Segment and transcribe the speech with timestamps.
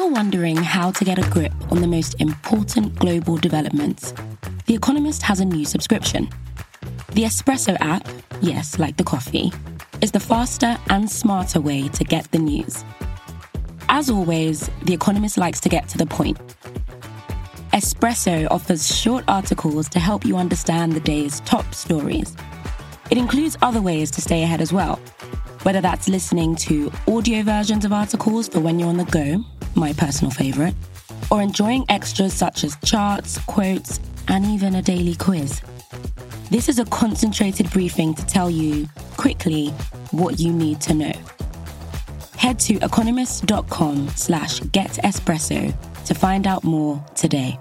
[0.00, 4.14] you're wondering how to get a grip on the most important global developments,
[4.64, 6.30] The Economist has a new subscription.
[7.12, 8.08] The Espresso app,
[8.40, 9.52] yes, like the coffee,
[10.00, 12.82] is the faster and smarter way to get the news.
[13.90, 16.38] As always, The Economist likes to get to the point.
[17.74, 22.34] Espresso offers short articles to help you understand the day's top stories.
[23.10, 24.96] It includes other ways to stay ahead as well,
[25.64, 29.92] whether that's listening to audio versions of articles for when you're on the go, my
[29.92, 30.74] personal favorite,
[31.30, 35.60] or enjoying extras such as charts, quotes, and even a daily quiz.
[36.50, 39.68] This is a concentrated briefing to tell you, quickly,
[40.10, 41.12] what you need to know.
[42.36, 45.74] Head to economist.com slash getespresso
[46.06, 47.58] to find out more today.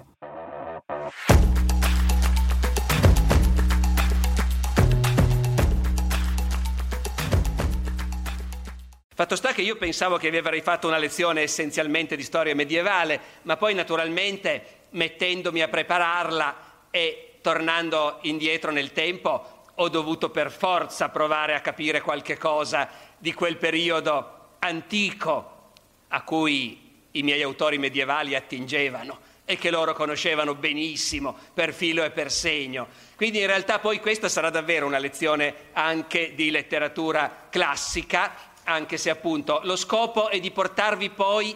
[9.20, 13.20] Fatto sta che io pensavo che vi avrei fatto una lezione essenzialmente di storia medievale,
[13.42, 21.10] ma poi naturalmente mettendomi a prepararla e tornando indietro nel tempo ho dovuto per forza
[21.10, 25.72] provare a capire qualche cosa di quel periodo antico
[26.08, 32.12] a cui i miei autori medievali attingevano e che loro conoscevano benissimo per filo e
[32.12, 32.88] per segno.
[33.16, 39.10] Quindi in realtà poi questa sarà davvero una lezione anche di letteratura classica anche se
[39.10, 41.56] appunto lo scopo è di portarvi poi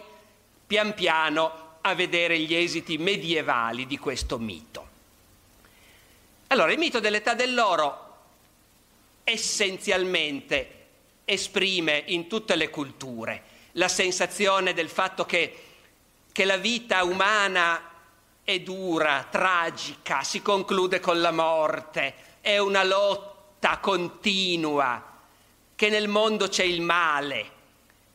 [0.66, 4.88] pian piano a vedere gli esiti medievali di questo mito.
[6.48, 8.00] Allora, il mito dell'età dell'oro
[9.24, 10.82] essenzialmente
[11.24, 13.42] esprime in tutte le culture
[13.76, 15.62] la sensazione del fatto che,
[16.30, 17.90] che la vita umana
[18.44, 25.13] è dura, tragica, si conclude con la morte, è una lotta continua
[25.74, 27.52] che nel mondo c'è il male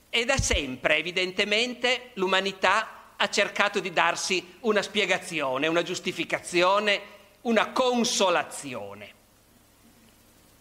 [0.09, 7.01] e da sempre evidentemente l'umanità ha cercato di darsi una spiegazione, una giustificazione,
[7.41, 9.17] una consolazione.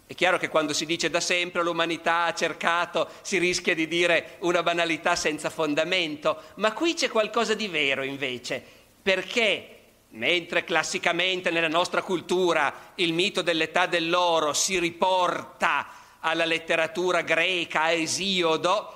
[0.07, 4.37] È chiaro che quando si dice da sempre l'umanità ha cercato, si rischia di dire
[4.41, 8.63] una banalità senza fondamento, ma qui c'è qualcosa di vero invece,
[9.03, 9.75] perché
[10.13, 15.87] mentre classicamente nella nostra cultura il mito dell'età dell'oro si riporta
[16.31, 18.93] alla letteratura greca, a Esiodo,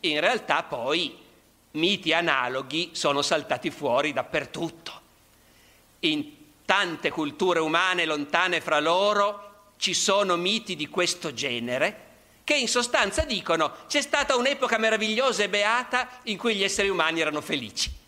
[0.00, 1.16] in realtà poi
[1.72, 5.00] miti analoghi sono saltati fuori dappertutto.
[6.00, 6.32] In
[6.64, 12.08] tante culture umane lontane fra loro ci sono miti di questo genere
[12.44, 17.20] che in sostanza dicono c'è stata un'epoca meravigliosa e beata in cui gli esseri umani
[17.20, 17.98] erano felici.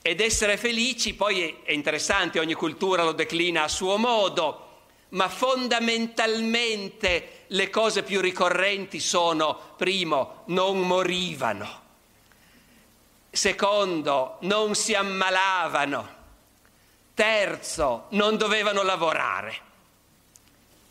[0.00, 4.71] Ed essere felici poi è interessante, ogni cultura lo declina a suo modo,
[5.12, 11.80] ma fondamentalmente le cose più ricorrenti sono, primo, non morivano,
[13.30, 16.20] secondo, non si ammalavano,
[17.14, 19.70] terzo, non dovevano lavorare.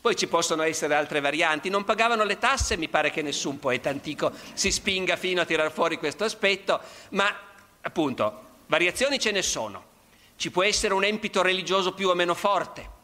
[0.00, 3.88] Poi ci possono essere altre varianti, non pagavano le tasse, mi pare che nessun poeta
[3.88, 7.32] antico si spinga fino a tirar fuori questo aspetto, ma
[7.80, 9.90] appunto, variazioni ce ne sono.
[10.36, 13.00] Ci può essere un empito religioso più o meno forte,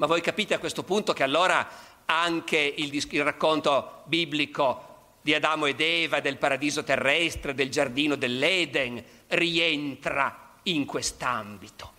[0.00, 1.68] ma voi capite a questo punto che allora
[2.06, 9.04] anche il, il racconto biblico di Adamo ed Eva, del paradiso terrestre, del giardino dell'Eden,
[9.28, 11.92] rientra in quest'ambito.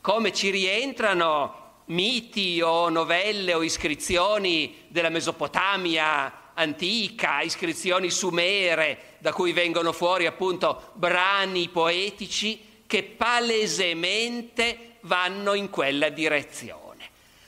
[0.00, 9.52] Come ci rientrano miti o novelle o iscrizioni della Mesopotamia antica, iscrizioni sumere, da cui
[9.52, 16.83] vengono fuori appunto brani poetici che palesemente vanno in quella direzione.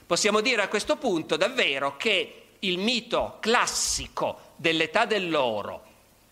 [0.07, 5.83] Possiamo dire a questo punto davvero che il mito classico dell'età dell'oro,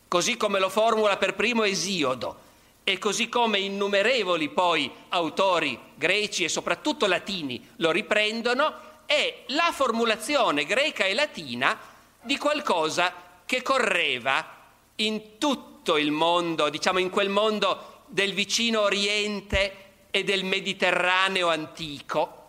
[0.07, 2.43] così come lo formula per primo Esiodo
[2.85, 8.73] e così come innumerevoli poi autori greci e soprattutto latini lo riprendono,
[9.05, 11.77] è la formulazione greca e latina
[12.21, 13.13] di qualcosa
[13.45, 14.53] che correva
[14.95, 22.43] in tutto il mondo, diciamo in quel mondo del vicino Oriente e del Mediterraneo antico,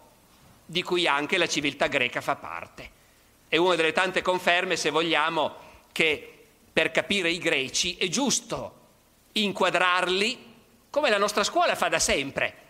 [0.67, 2.91] di cui anche la civiltà greca fa parte.
[3.49, 5.55] È una delle tante conferme, se vogliamo,
[5.93, 6.33] che
[6.73, 8.75] per capire i greci è giusto
[9.33, 10.55] inquadrarli
[10.91, 12.65] come la nostra scuola fa da sempre,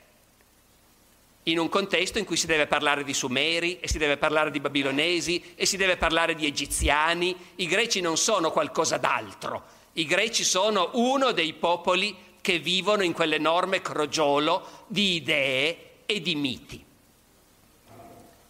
[1.44, 4.60] in un contesto in cui si deve parlare di Sumeri e si deve parlare di
[4.60, 7.37] Babilonesi e si deve parlare di Egiziani.
[7.56, 9.64] I greci non sono qualcosa d'altro,
[9.94, 16.34] i greci sono uno dei popoli che vivono in quell'enorme crogiolo di idee e di
[16.34, 16.86] miti.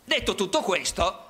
[0.06, 1.24] Detto tutto questo,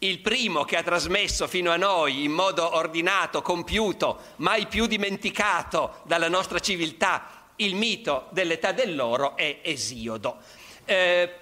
[0.00, 6.02] il primo che ha trasmesso fino a noi in modo ordinato, compiuto, mai più dimenticato
[6.02, 10.36] dalla nostra civiltà, il mito dell'età dell'oro è Esiodo.
[10.84, 11.32] Eh,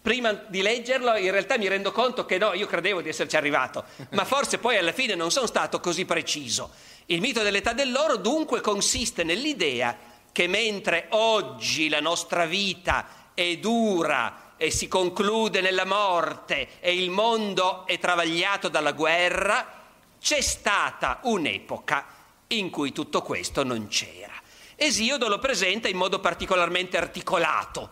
[0.00, 3.84] prima di leggerlo in realtà mi rendo conto che no, io credevo di esserci arrivato,
[4.12, 6.70] ma forse poi alla fine non sono stato così preciso.
[7.04, 9.94] Il mito dell'età dell'oro dunque consiste nell'idea
[10.32, 17.08] che mentre oggi la nostra vita è dura e si conclude nella morte e il
[17.08, 19.84] mondo è travagliato dalla guerra,
[20.20, 22.04] c'è stata un'epoca
[22.48, 24.32] in cui tutto questo non c'era.
[24.74, 27.90] Esiodo lo presenta in modo particolarmente articolato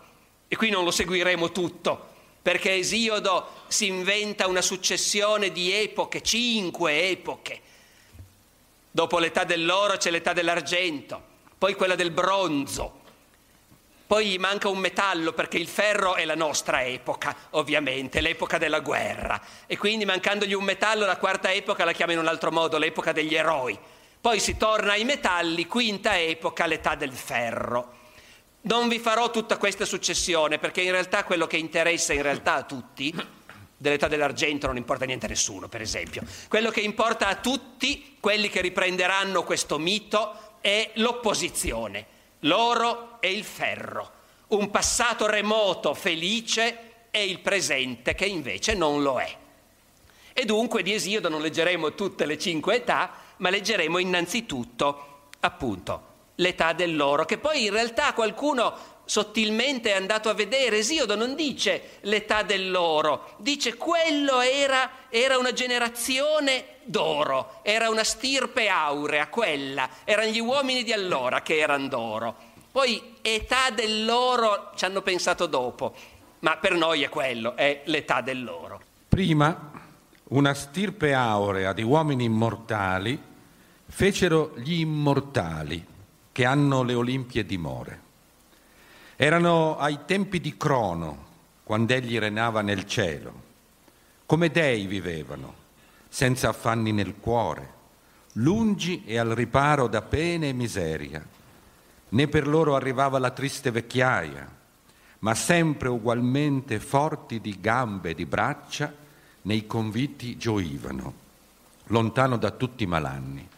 [0.49, 2.07] e qui non lo seguiremo tutto,
[2.41, 7.61] perché Esiodo si inventa una successione di epoche, cinque epoche.
[8.91, 11.21] Dopo l'età dell'oro c'è l'età dell'argento,
[11.57, 13.05] poi quella del bronzo,
[14.07, 18.79] poi gli manca un metallo perché il ferro è la nostra epoca, ovviamente, l'epoca della
[18.79, 19.39] guerra.
[19.65, 23.11] E quindi mancandogli un metallo la quarta epoca la chiama in un altro modo, l'epoca
[23.11, 23.77] degli eroi.
[24.21, 27.95] Poi si torna ai metalli, quinta epoca, l'età del ferro.
[28.61, 32.63] Non vi farò tutta questa successione perché in realtà quello che interessa in realtà a
[32.63, 33.13] tutti,
[33.75, 38.49] dell'età dell'argento non importa niente a nessuno per esempio, quello che importa a tutti, quelli
[38.49, 44.11] che riprenderanno questo mito, è l'opposizione, l'oro e il ferro,
[44.47, 49.35] un passato remoto felice e il presente che invece non lo è.
[50.33, 56.73] E dunque di Esiodo non leggeremo tutte le cinque età, ma leggeremo innanzitutto appunto l'età
[56.73, 62.43] dell'oro, che poi in realtà qualcuno sottilmente è andato a vedere, Esiodo non dice l'età
[62.43, 70.39] dell'oro, dice quello era, era una generazione d'oro, era una stirpe aurea, quella, erano gli
[70.39, 72.35] uomini di allora che erano d'oro.
[72.69, 75.95] Poi età dell'oro ci hanno pensato dopo,
[76.39, 78.81] ma per noi è quello, è l'età dell'oro.
[79.07, 79.71] Prima
[80.29, 83.19] una stirpe aurea di uomini immortali
[83.87, 85.83] fecero gli immortali
[86.33, 88.01] che hanno le Olimpiadi dimore.
[89.19, 91.25] Erano ai tempi di Crono,
[91.63, 93.45] quando egli renava nel cielo.
[94.27, 95.55] Come dei vivevano,
[96.07, 97.73] senza affanni nel cuore,
[98.33, 101.25] lungi e al riparo da pene e miseria.
[102.09, 104.47] Né per loro arrivava la triste vecchiaia,
[105.19, 108.93] ma sempre ugualmente forti di gambe e di braccia,
[109.41, 111.13] nei conviti gioivano,
[111.85, 113.49] lontano da tutti i malanni.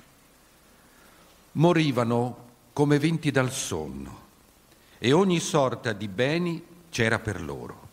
[1.52, 4.28] Morivano come vinti dal sonno,
[5.00, 7.88] e ogni sorta di beni c'era per loro.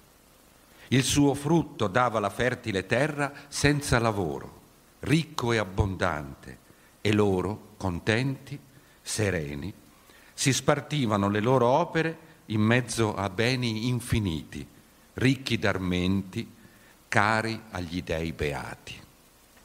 [0.88, 4.60] Il suo frutto dava la fertile terra senza lavoro,
[5.00, 6.58] ricco e abbondante,
[7.00, 8.58] e loro, contenti,
[9.00, 9.72] sereni,
[10.34, 14.66] si spartivano le loro opere in mezzo a beni infiniti,
[15.14, 16.54] ricchi d'armenti,
[17.08, 19.05] cari agli dei beati.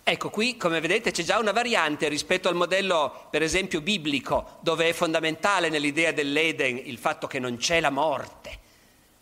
[0.04, 4.90] Ecco, qui come vedete c'è già una variante rispetto al modello, per esempio, biblico, dove
[4.90, 8.60] è fondamentale nell'idea dell'Eden il fatto che non c'è la morte.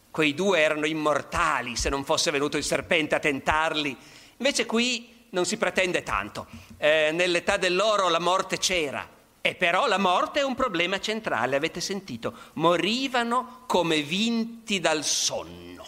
[0.10, 3.96] Quei due erano immortali se non fosse venuto il serpente a tentarli.
[4.38, 6.48] Invece qui non si pretende tanto.
[6.78, 9.08] Eh, nell'età dell'oro la morte c'era,
[9.42, 12.34] e però la morte è un problema centrale, avete sentito?
[12.54, 15.86] Morivano come vinti dal sonno.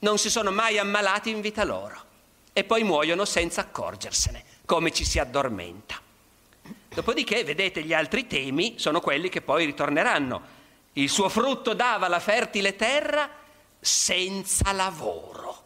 [0.00, 2.03] Non si sono mai ammalati in vita loro
[2.56, 6.00] e poi muoiono senza accorgersene, come ci si addormenta.
[6.88, 10.62] Dopodiché, vedete, gli altri temi sono quelli che poi ritorneranno.
[10.92, 13.28] Il suo frutto dava la fertile terra
[13.80, 15.62] senza lavoro.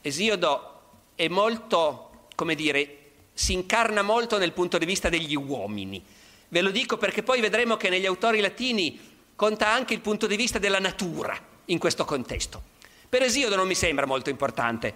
[0.00, 0.80] Esiodo
[1.14, 2.98] è molto, come dire,
[3.34, 6.02] si incarna molto nel punto di vista degli uomini.
[6.48, 10.36] Ve lo dico perché poi vedremo che negli autori latini conta anche il punto di
[10.36, 12.72] vista della natura in questo contesto.
[13.14, 14.92] Per Esiodo non mi sembra molto importante.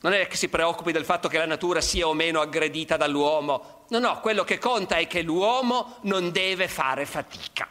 [0.00, 3.84] Non è che si preoccupi del fatto che la natura sia o meno aggredita dall'uomo.
[3.90, 7.68] No, no, quello che conta è che l'uomo non deve fare fatica.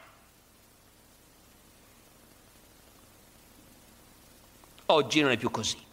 [4.86, 5.86] Oggi non è più così.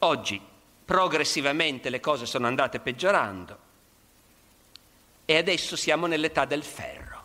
[0.00, 0.38] Oggi
[0.84, 3.58] progressivamente le cose sono andate peggiorando
[5.24, 7.24] e adesso siamo nell'età del ferro.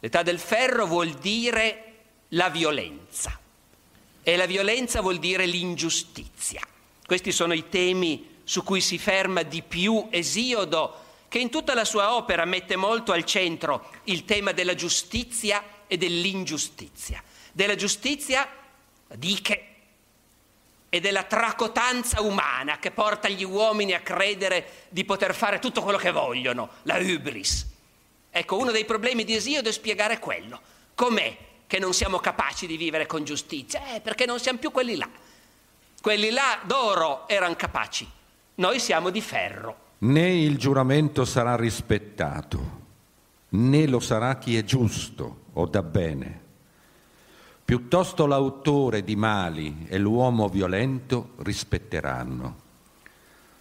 [0.00, 3.44] L'età del ferro vuol dire la violenza
[4.28, 6.60] e la violenza vuol dire l'ingiustizia.
[7.06, 11.84] Questi sono i temi su cui si ferma di più Esiodo, che in tutta la
[11.84, 17.22] sua opera mette molto al centro il tema della giustizia e dell'ingiustizia.
[17.52, 18.50] Della giustizia,
[19.14, 19.66] diche,
[20.88, 25.98] e della tracotanza umana che porta gli uomini a credere di poter fare tutto quello
[25.98, 27.64] che vogliono, la hubris.
[28.28, 30.60] Ecco, uno dei problemi di Esiodo è spiegare quello.
[30.96, 33.94] Com'è che non siamo capaci di vivere con giustizia?
[33.94, 35.08] Eh, perché non siamo più quelli là.
[36.00, 38.08] Quelli là d'oro erano capaci,
[38.56, 39.84] noi siamo di ferro.
[39.98, 42.80] Né il giuramento sarà rispettato,
[43.50, 46.44] né lo sarà chi è giusto o da bene.
[47.64, 52.64] Piuttosto l'autore di mali e l'uomo violento rispetteranno.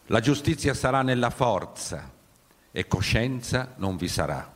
[0.08, 2.12] La giustizia sarà nella forza
[2.72, 4.55] e coscienza non vi sarà.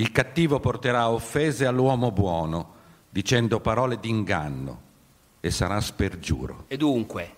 [0.00, 2.74] Il cattivo porterà offese all'uomo buono,
[3.10, 4.80] dicendo parole d'inganno,
[5.40, 6.64] e sarà spergiuro.
[6.68, 7.34] E dunque,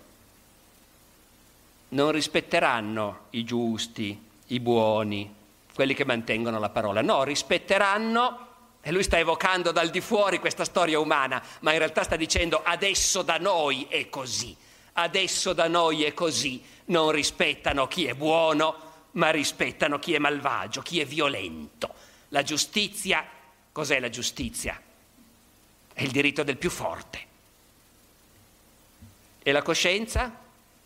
[1.89, 4.17] non rispetteranno i giusti,
[4.47, 5.29] i buoni,
[5.75, 7.01] quelli che mantengono la parola.
[7.01, 8.47] No, rispetteranno,
[8.79, 12.61] e lui sta evocando dal di fuori questa storia umana, ma in realtà sta dicendo
[12.63, 14.55] adesso da noi è così,
[14.93, 20.81] adesso da noi è così, non rispettano chi è buono, ma rispettano chi è malvagio,
[20.81, 22.02] chi è violento.
[22.33, 23.23] La giustizia,
[23.71, 24.81] cos'è la giustizia?
[25.93, 27.25] È il diritto del più forte.
[29.43, 30.35] E la coscienza?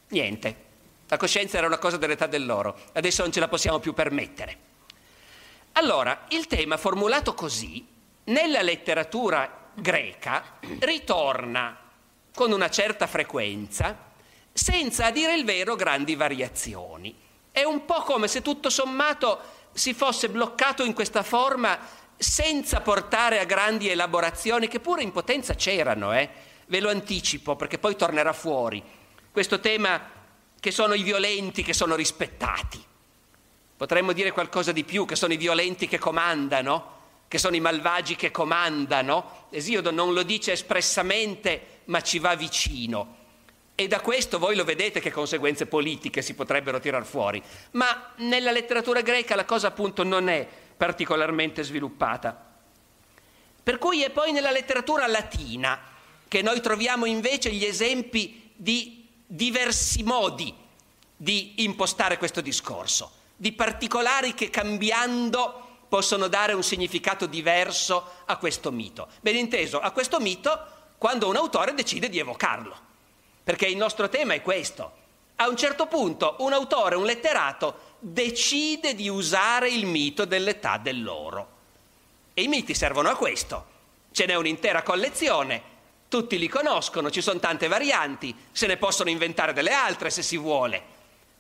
[0.09, 0.65] Niente.
[1.07, 4.57] La coscienza era una cosa dell'età dell'oro, adesso non ce la possiamo più permettere.
[5.73, 7.85] Allora, il tema formulato così,
[8.25, 11.79] nella letteratura greca, ritorna
[12.35, 13.97] con una certa frequenza,
[14.51, 17.15] senza a dire il vero grandi variazioni.
[17.49, 21.77] È un po' come se tutto sommato si fosse bloccato in questa forma
[22.17, 26.29] senza portare a grandi elaborazioni, che pure in potenza c'erano, eh?
[26.67, 28.83] ve lo anticipo perché poi tornerà fuori.
[29.31, 30.01] Questo tema
[30.59, 32.83] che sono i violenti che sono rispettati.
[33.77, 36.95] Potremmo dire qualcosa di più, che sono i violenti che comandano,
[37.27, 39.45] che sono i malvagi che comandano.
[39.51, 43.25] Esiodo non lo dice espressamente, ma ci va vicino.
[43.79, 47.39] E da questo voi lo vedete che conseguenze politiche si potrebbero tirar fuori.
[47.73, 52.35] Ma nella letteratura greca la cosa appunto non è particolarmente sviluppata.
[53.61, 55.79] Per cui è poi nella letteratura latina
[56.27, 60.51] che noi troviamo invece gli esempi di diversi modi
[61.15, 68.71] di impostare questo discorso, di particolari che cambiando possono dare un significato diverso a questo
[68.71, 69.07] mito.
[69.21, 70.65] Ben inteso, a questo mito
[70.97, 72.85] quando un autore decide di evocarlo,
[73.47, 74.91] perché il nostro tema è questo.
[75.37, 81.47] A un certo punto un autore, un letterato, decide di usare il mito dell'età dell'oro.
[82.33, 83.65] E i miti servono a questo.
[84.11, 85.61] Ce n'è un'intera collezione,
[86.09, 90.35] tutti li conoscono, ci sono tante varianti, se ne possono inventare delle altre se si
[90.35, 90.83] vuole,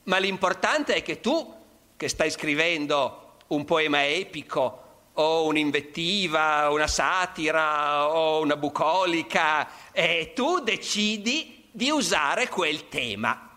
[0.03, 1.55] ma l'importante è che tu,
[1.97, 10.59] che stai scrivendo un poema epico o un'invettiva, una satira o una bucolica, e tu
[10.59, 13.51] decidi di usare quel tema.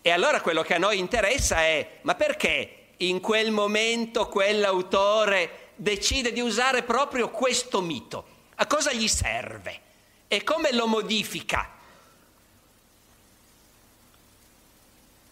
[0.00, 6.30] E allora quello che a noi interessa è, ma perché in quel momento quell'autore decide
[6.30, 8.24] di usare proprio questo mito?
[8.54, 9.80] A cosa gli serve?
[10.28, 11.68] E come lo modifica?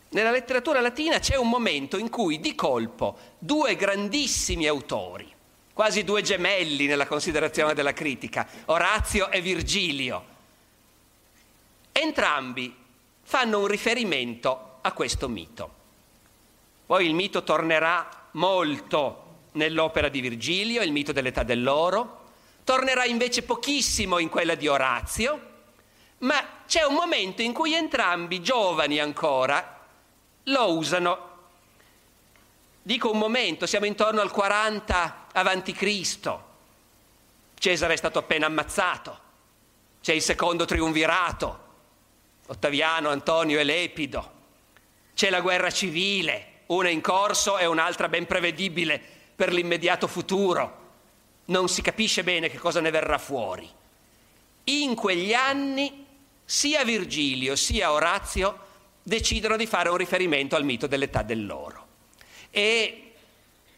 [0.09, 5.33] Nella letteratura latina c'è un momento in cui di colpo due grandissimi autori,
[5.73, 10.35] quasi due gemelli nella considerazione della critica, Orazio e Virgilio,
[12.01, 12.75] entrambi
[13.23, 15.75] fanno un riferimento a questo mito.
[16.87, 22.25] Poi il mito tornerà molto nell'opera di Virgilio, il mito dell'età dell'oro,
[22.63, 25.55] tornerà invece pochissimo in quella di Orazio,
[26.19, 29.85] ma c'è un momento in cui entrambi, giovani ancora,
[30.45, 31.35] lo usano.
[32.83, 36.45] Dico un momento, siamo intorno al 40 avanti Cristo.
[37.59, 39.19] Cesare è stato appena ammazzato,
[40.01, 41.66] c'è il secondo triunvirato,
[42.47, 44.33] Ottaviano, Antonio e Lepido,
[45.15, 49.01] c'è la guerra civile, una in corso e un'altra ben prevedibile
[49.35, 50.85] per l'immediato futuro
[51.47, 53.69] non si capisce bene che cosa ne verrà fuori.
[54.65, 56.05] In quegli anni
[56.45, 58.65] sia Virgilio sia Orazio
[59.03, 61.87] decidono di fare un riferimento al mito dell'età dell'oro.
[62.51, 63.06] E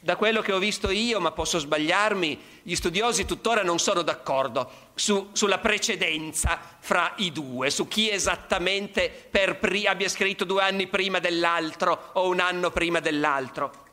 [0.00, 4.70] da quello che ho visto io, ma posso sbagliarmi, gli studiosi tuttora non sono d'accordo
[4.94, 11.18] su, sulla precedenza fra i due, su chi esattamente pri- abbia scritto due anni prima
[11.18, 13.86] dell'altro o un anno prima dell'altro.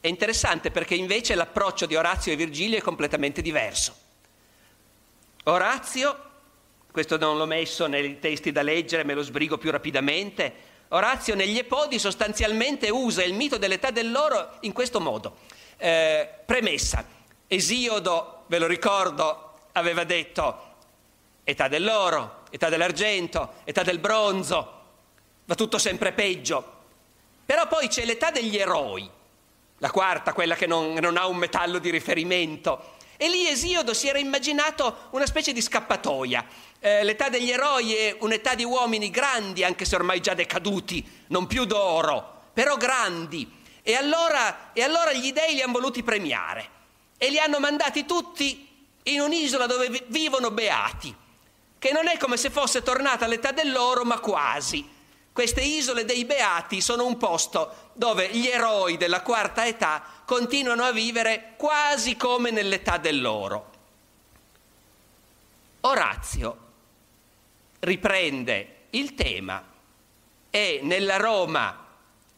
[0.00, 3.94] È interessante perché invece l'approccio di Orazio e Virgilio è completamente diverso.
[5.44, 6.24] Orazio,
[6.90, 11.58] questo non l'ho messo nei testi da leggere, me lo sbrigo più rapidamente, Orazio negli
[11.58, 15.36] Epodi sostanzialmente usa il mito dell'età dell'oro in questo modo.
[15.76, 17.04] Eh, premessa,
[17.48, 20.74] Esiodo, ve lo ricordo, aveva detto
[21.44, 24.80] età dell'oro, età dell'argento, età del bronzo,
[25.44, 26.74] va tutto sempre peggio.
[27.44, 29.08] Però poi c'è l'età degli eroi,
[29.78, 32.94] la quarta, quella che non, non ha un metallo di riferimento.
[33.16, 36.44] E lì Esiodo si era immaginato una specie di scappatoia.
[36.80, 41.46] Eh, l'età degli eroi è un'età di uomini grandi, anche se ormai già decaduti, non
[41.46, 43.50] più d'oro, però grandi.
[43.82, 46.70] E allora, e allora gli dei li hanno voluti premiare
[47.18, 48.68] e li hanno mandati tutti
[49.04, 51.14] in un'isola dove vivono beati,
[51.78, 54.95] che non è come se fosse tornata l'età dell'oro, ma quasi.
[55.36, 60.92] Queste isole dei beati sono un posto dove gli eroi della quarta età continuano a
[60.92, 63.70] vivere quasi come nell'età dell'oro.
[65.80, 66.56] Orazio
[67.80, 69.62] riprende il tema
[70.48, 71.84] e nella Roma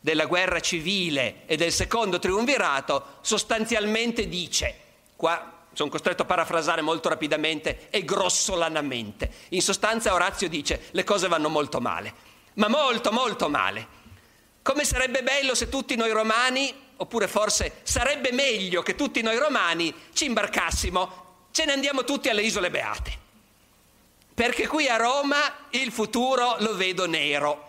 [0.00, 4.76] della guerra civile e del secondo triunvirato sostanzialmente dice,
[5.14, 11.28] qua sono costretto a parafrasare molto rapidamente e grossolanamente, in sostanza Orazio dice le cose
[11.28, 12.26] vanno molto male,
[12.58, 13.96] ma molto molto male.
[14.62, 19.92] Come sarebbe bello se tutti noi romani, oppure forse sarebbe meglio che tutti noi romani
[20.12, 23.26] ci imbarcassimo, ce ne andiamo tutti alle isole beate.
[24.34, 27.66] Perché qui a Roma il futuro lo vedo nero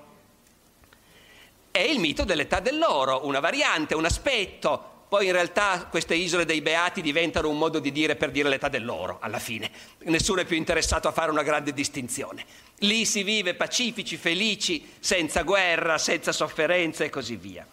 [1.71, 4.97] è il mito dell'età dell'oro, una variante, un aspetto.
[5.07, 8.67] Poi in realtà queste isole dei Beati diventano un modo di dire per dire l'età
[8.67, 9.71] dell'oro, alla fine.
[10.03, 12.45] Nessuno è più interessato a fare una grande distinzione.
[12.79, 17.65] Lì si vive pacifici, felici, senza guerra, senza sofferenza e così via.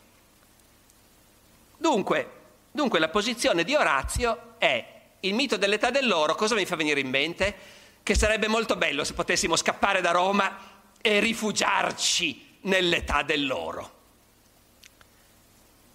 [1.76, 2.30] Dunque,
[2.72, 7.08] dunque la posizione di Orazio è il mito dell'età dell'oro, cosa mi fa venire in
[7.08, 7.54] mente?
[8.02, 10.58] Che sarebbe molto bello se potessimo scappare da Roma
[11.00, 13.94] e rifugiarci nell'età dell'oro.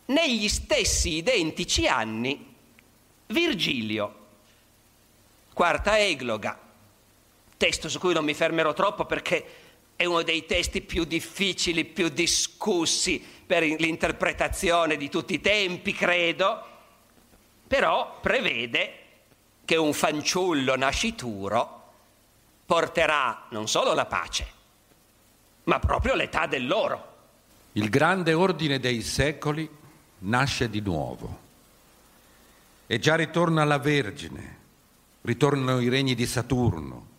[0.05, 2.53] Negli stessi identici anni,
[3.27, 4.15] Virgilio,
[5.53, 6.59] quarta egloga,
[7.61, 9.45] testo su cui non mi fermerò troppo perché
[9.95, 16.65] è uno dei testi più difficili, più discussi per l'interpretazione di tutti i tempi, credo,
[17.67, 18.93] però prevede
[19.63, 21.91] che un fanciullo nascituro
[22.65, 24.47] porterà non solo la pace,
[25.65, 27.09] ma proprio l'età dell'oro.
[27.73, 29.69] Il grande ordine dei secoli
[30.19, 31.39] nasce di nuovo
[32.87, 34.57] e già ritorna la Vergine,
[35.21, 37.09] ritornano i regni di Saturno,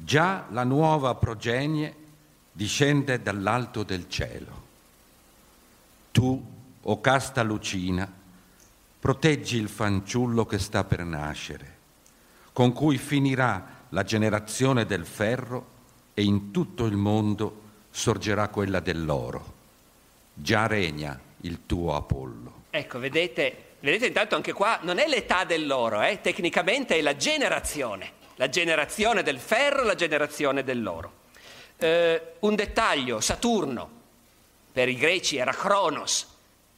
[0.00, 1.94] già la nuova progenie
[2.52, 4.66] discende dall'alto del cielo.
[6.12, 6.42] Tu,
[6.80, 8.10] o casta Lucina,
[8.98, 11.76] proteggi il fanciullo che sta per nascere,
[12.52, 15.76] con cui finirà la generazione del ferro
[16.14, 19.56] e in tutto il mondo sorgerà quella dell'oro.
[20.32, 22.64] Già regna il tuo Apollo.
[22.70, 26.20] Ecco, vedete, vedete intanto anche qua non è l'età dell'oro, eh?
[26.20, 31.12] tecnicamente è la generazione, la generazione del ferro, la generazione dell'oro.
[31.76, 33.90] Eh, un dettaglio, Saturno,
[34.72, 36.26] per i greci era Cronos,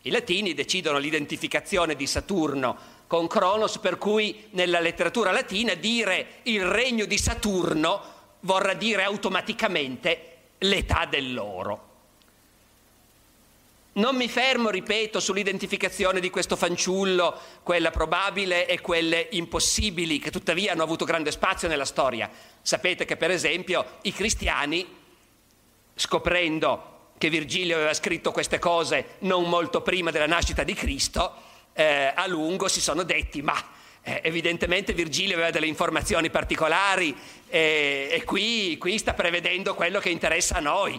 [0.02, 6.64] i latini decidono l'identificazione di Saturno con Cronos, per cui nella letteratura latina dire il
[6.64, 8.00] regno di Saturno
[8.40, 11.88] vorrà dire automaticamente l'età dell'oro.
[13.92, 20.72] Non mi fermo, ripeto, sull'identificazione di questo fanciullo, quella probabile e quelle impossibili, che tuttavia
[20.72, 22.30] hanno avuto grande spazio nella storia.
[22.62, 24.86] Sapete che, per esempio, i cristiani,
[25.96, 31.34] scoprendo che Virgilio aveva scritto queste cose non molto prima della nascita di Cristo,
[31.72, 33.62] eh, a lungo si sono detti, ma
[34.02, 37.14] eh, evidentemente Virgilio aveva delle informazioni particolari
[37.48, 40.98] e, e qui, qui, sta prevedendo quello che interessa a noi,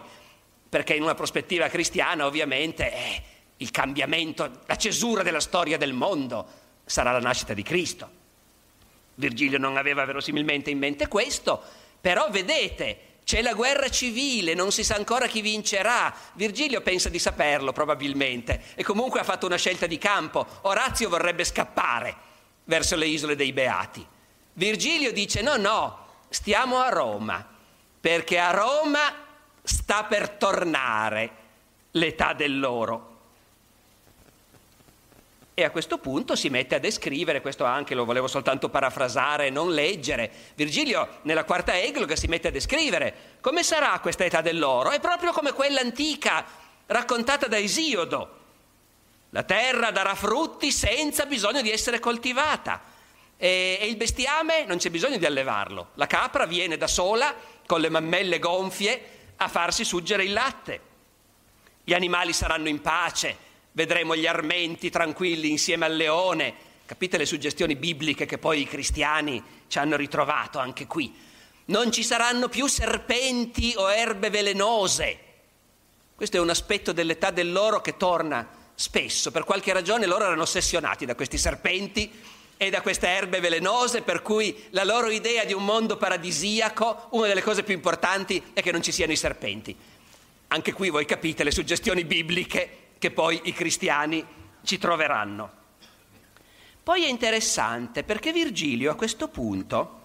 [0.71, 3.23] perché in una prospettiva cristiana ovviamente eh,
[3.57, 6.47] il cambiamento, la cesura della storia del mondo
[6.85, 8.09] sarà la nascita di Cristo.
[9.15, 11.61] Virgilio non aveva verosimilmente in mente questo,
[11.99, 16.15] però vedete, c'è la guerra civile, non si sa ancora chi vincerà.
[16.35, 20.47] Virgilio pensa di saperlo probabilmente e comunque ha fatto una scelta di campo.
[20.61, 22.15] Orazio vorrebbe scappare
[22.63, 24.07] verso le isole dei Beati.
[24.53, 27.45] Virgilio dice no, no, stiamo a Roma,
[27.99, 29.30] perché a Roma
[29.71, 31.29] sta per tornare
[31.91, 33.09] l'età dell'oro.
[35.53, 39.49] E a questo punto si mette a descrivere, questo anche lo volevo soltanto parafrasare e
[39.49, 40.31] non leggere.
[40.55, 44.91] Virgilio nella quarta egloga si mette a descrivere come sarà questa età dell'oro.
[44.91, 46.45] È proprio come quella antica
[46.87, 48.39] raccontata da Esiodo,
[49.29, 52.81] la terra darà frutti senza bisogno di essere coltivata.
[53.37, 55.91] E, e il bestiame non c'è bisogno di allevarlo.
[55.95, 57.33] La capra viene da sola,
[57.65, 60.79] con le mammelle gonfie, a farsi suggere il latte.
[61.83, 63.35] Gli animali saranno in pace,
[63.71, 66.69] vedremo gli armenti tranquilli insieme al leone.
[66.85, 71.13] Capite le suggestioni bibliche che poi i cristiani ci hanno ritrovato anche qui.
[71.65, 75.19] Non ci saranno più serpenti o erbe velenose.
[76.15, 81.05] Questo è un aspetto dell'età dell'oro che torna spesso, per qualche ragione, loro erano ossessionati
[81.05, 82.11] da questi serpenti
[82.61, 87.25] e da queste erbe velenose, per cui la loro idea di un mondo paradisiaco, una
[87.25, 89.75] delle cose più importanti è che non ci siano i serpenti.
[90.49, 94.23] Anche qui voi capite le suggestioni bibliche che poi i cristiani
[94.63, 95.51] ci troveranno.
[96.83, 100.01] Poi è interessante perché Virgilio a questo punto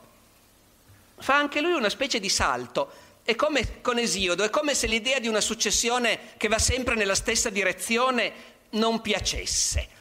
[1.18, 2.90] fa anche lui una specie di salto.
[3.22, 7.14] È come con Esiodo, è come se l'idea di una successione che va sempre nella
[7.14, 8.32] stessa direzione
[8.70, 9.95] non piacesse.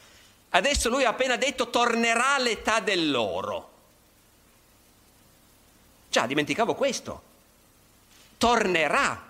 [0.50, 3.72] Adesso lui ha appena detto tornerà l'età dell'oro.
[6.08, 7.22] Già, dimenticavo questo.
[8.38, 9.24] Tornerà.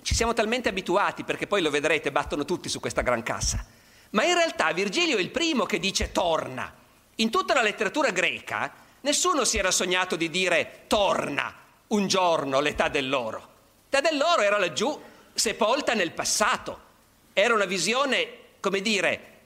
[0.00, 3.64] Ci siamo talmente abituati, perché poi lo vedrete, battono tutti su questa gran cassa.
[4.10, 6.72] Ma in realtà Virgilio è il primo che dice torna.
[7.16, 11.54] In tutta la letteratura greca nessuno si era sognato di dire torna
[11.88, 13.56] un giorno l'età dell'oro.
[13.90, 14.98] L'età dell'oro era laggiù,
[15.34, 16.86] sepolta nel passato.
[17.32, 18.28] Era una visione,
[18.60, 19.37] come dire,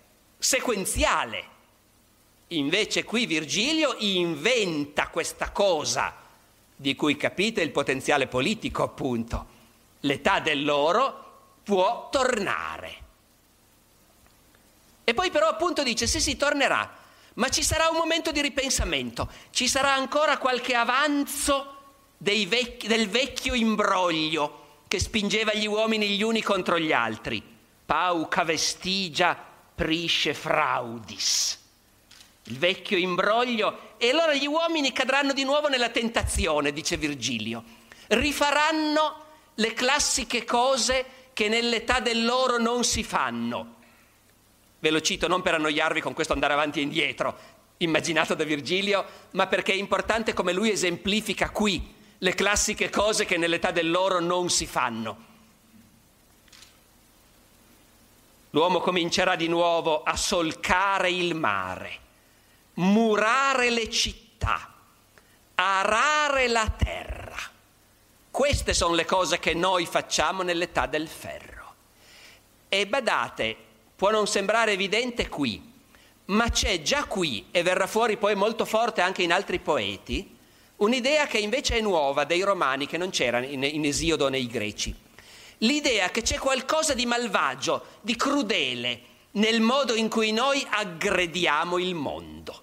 [0.43, 1.45] sequenziale.
[2.49, 6.15] Invece qui Virgilio inventa questa cosa,
[6.75, 9.47] di cui capite il potenziale politico appunto.
[10.01, 12.97] L'età dell'oro può tornare.
[15.05, 16.93] E poi però appunto dice sì sì tornerà,
[17.35, 21.77] ma ci sarà un momento di ripensamento, ci sarà ancora qualche avanzo
[22.19, 27.43] vecchi, del vecchio imbroglio che spingeva gli uomini gli uni contro gli altri.
[27.87, 31.59] Pauca vestigia prisce fraudis.
[32.45, 37.63] Il vecchio imbroglio e allora gli uomini cadranno di nuovo nella tentazione, dice Virgilio.
[38.09, 43.77] Rifaranno le classiche cose che nell'età dell'oro non si fanno.
[44.81, 47.39] Ve lo cito non per annoiarvi con questo andare avanti e indietro,
[47.79, 53.37] immaginato da Virgilio, ma perché è importante come lui esemplifica qui le classiche cose che
[53.37, 55.31] nell'età dell'oro non si fanno.
[58.53, 61.99] L'uomo comincerà di nuovo a solcare il mare,
[62.75, 64.73] murare le città,
[65.55, 67.37] arare la terra.
[68.31, 71.75] Queste sono le cose che noi facciamo nell'età del ferro.
[72.69, 73.57] E badate,
[73.97, 75.71] può non sembrare evidente qui,
[76.27, 80.37] ma c'è già qui, e verrà fuori poi molto forte anche in altri poeti,
[80.77, 85.02] un'idea che invece è nuova dei romani, che non c'era in, Esiodo nei greci
[85.63, 91.95] l'idea che c'è qualcosa di malvagio, di crudele nel modo in cui noi aggrediamo il
[91.95, 92.61] mondo.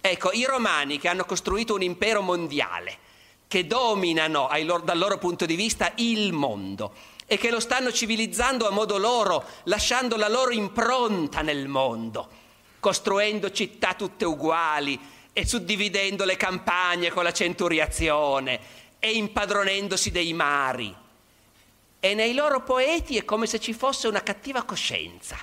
[0.00, 3.08] Ecco, i romani che hanno costruito un impero mondiale,
[3.48, 6.94] che dominano loro, dal loro punto di vista il mondo
[7.26, 12.28] e che lo stanno civilizzando a modo loro, lasciando la loro impronta nel mondo,
[12.78, 14.98] costruendo città tutte uguali
[15.32, 18.60] e suddividendo le campagne con la centuriazione
[18.98, 20.94] e impadronendosi dei mari
[22.00, 25.36] e nei loro poeti è come se ci fosse una cattiva coscienza,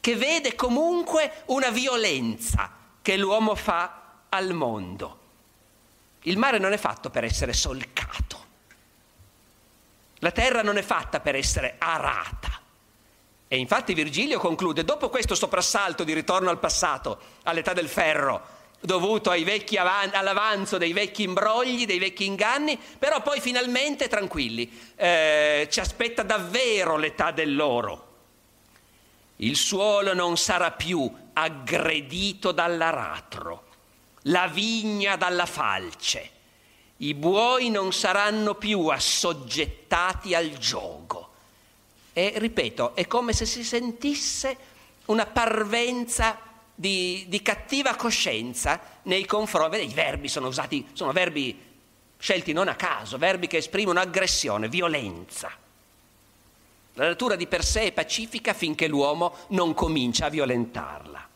[0.00, 2.70] che vede comunque una violenza
[3.02, 5.20] che l'uomo fa al mondo.
[6.22, 8.44] Il mare non è fatto per essere solcato,
[10.20, 12.62] la terra non è fatta per essere arata.
[13.46, 19.30] E infatti Virgilio conclude, dopo questo soprassalto di ritorno al passato, all'età del ferro, dovuto
[19.30, 26.22] avan- all'avanzo dei vecchi imbrogli, dei vecchi inganni, però poi finalmente tranquilli, eh, ci aspetta
[26.22, 28.12] davvero l'età dell'oro.
[29.36, 33.64] Il suolo non sarà più aggredito dall'aratro,
[34.24, 36.30] la vigna dalla falce,
[36.98, 41.30] i buoi non saranno più assoggettati al gioco.
[42.12, 44.56] E ripeto, è come se si sentisse
[45.06, 46.38] una parvenza
[46.74, 49.82] di, di cattiva coscienza nei confronti.
[49.82, 51.72] I verbi sono usati, sono verbi
[52.18, 55.50] scelti non a caso, verbi che esprimono aggressione, violenza.
[56.94, 61.28] La natura di per sé è pacifica finché l'uomo non comincia a violentarla.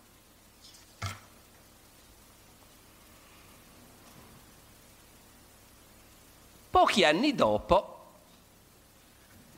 [6.70, 8.06] Pochi anni dopo,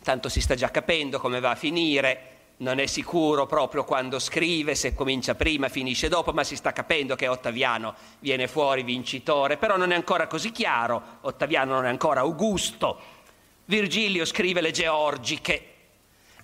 [0.03, 2.30] tanto si sta già capendo come va a finire,
[2.61, 7.17] non è sicuro proprio quando scrive, se comincia prima, finisce dopo, ma si sta capendo
[7.17, 12.21] che Ottaviano viene fuori vincitore, però non è ancora così chiaro, Ottaviano non è ancora
[12.21, 13.19] Augusto.
[13.65, 15.65] Virgilio scrive le Georgiche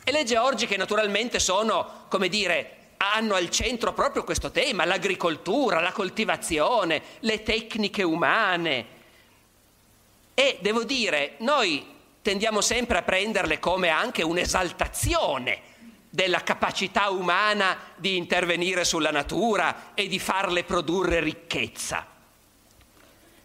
[0.05, 5.93] e le Georgiche naturalmente sono, come dire, hanno al centro proprio questo tema, l'agricoltura, la
[5.93, 8.87] coltivazione, le tecniche umane.
[10.33, 11.85] E devo dire, noi
[12.23, 15.75] tendiamo sempre a prenderle come anche un'esaltazione
[16.17, 22.07] della capacità umana di intervenire sulla natura e di farle produrre ricchezza.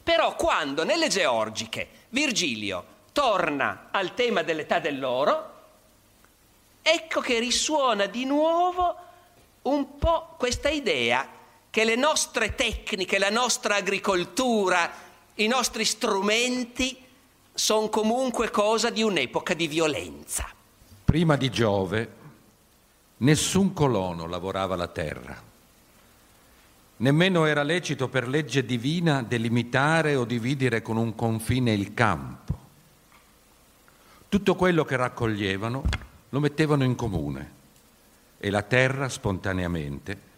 [0.02, 5.64] Però quando nelle Georgiche Virgilio torna al tema dell'età dell'oro,
[6.82, 8.96] ecco che risuona di nuovo
[9.64, 11.28] un po' questa idea
[11.70, 14.90] che le nostre tecniche, la nostra agricoltura,
[15.36, 17.06] i nostri strumenti
[17.54, 20.48] sono comunque cosa di un'epoca di violenza.
[21.04, 22.20] Prima di Giove
[23.22, 25.50] nessun colono lavorava la terra.
[26.98, 32.60] Nemmeno era lecito per legge divina delimitare o dividere con un confine il campo.
[34.30, 35.84] Tutto quello che raccoglievano
[36.30, 37.60] lo mettevano in comune
[38.38, 40.30] e la terra spontaneamente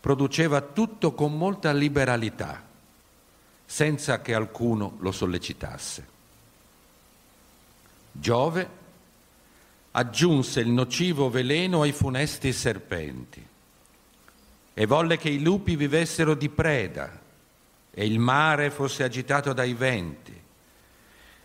[0.00, 2.62] produceva tutto con molta liberalità,
[3.64, 6.06] senza che alcuno lo sollecitasse.
[8.12, 8.82] Giove
[9.96, 13.46] aggiunse il nocivo veleno ai funesti serpenti
[14.74, 17.20] e volle che i lupi vivessero di preda
[17.92, 20.42] e il mare fosse agitato dai venti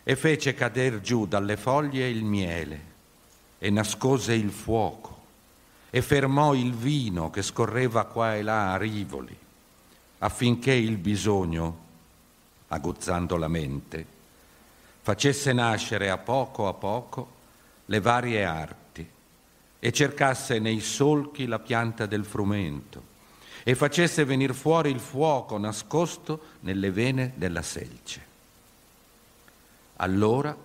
[0.02, 2.88] e fece cader giù dalle foglie il miele
[3.60, 5.18] e nascose il fuoco
[5.90, 9.36] e fermò il vino che scorreva qua e là a rivoli
[10.18, 11.78] affinché il bisogno,
[12.68, 14.04] aguzzando la mente,
[15.02, 17.38] facesse nascere a poco a poco
[17.90, 19.08] le varie arti
[19.80, 23.08] e cercasse nei solchi la pianta del frumento
[23.64, 28.28] e facesse venire fuori il fuoco nascosto nelle vene della selce.
[29.96, 30.56] Allora,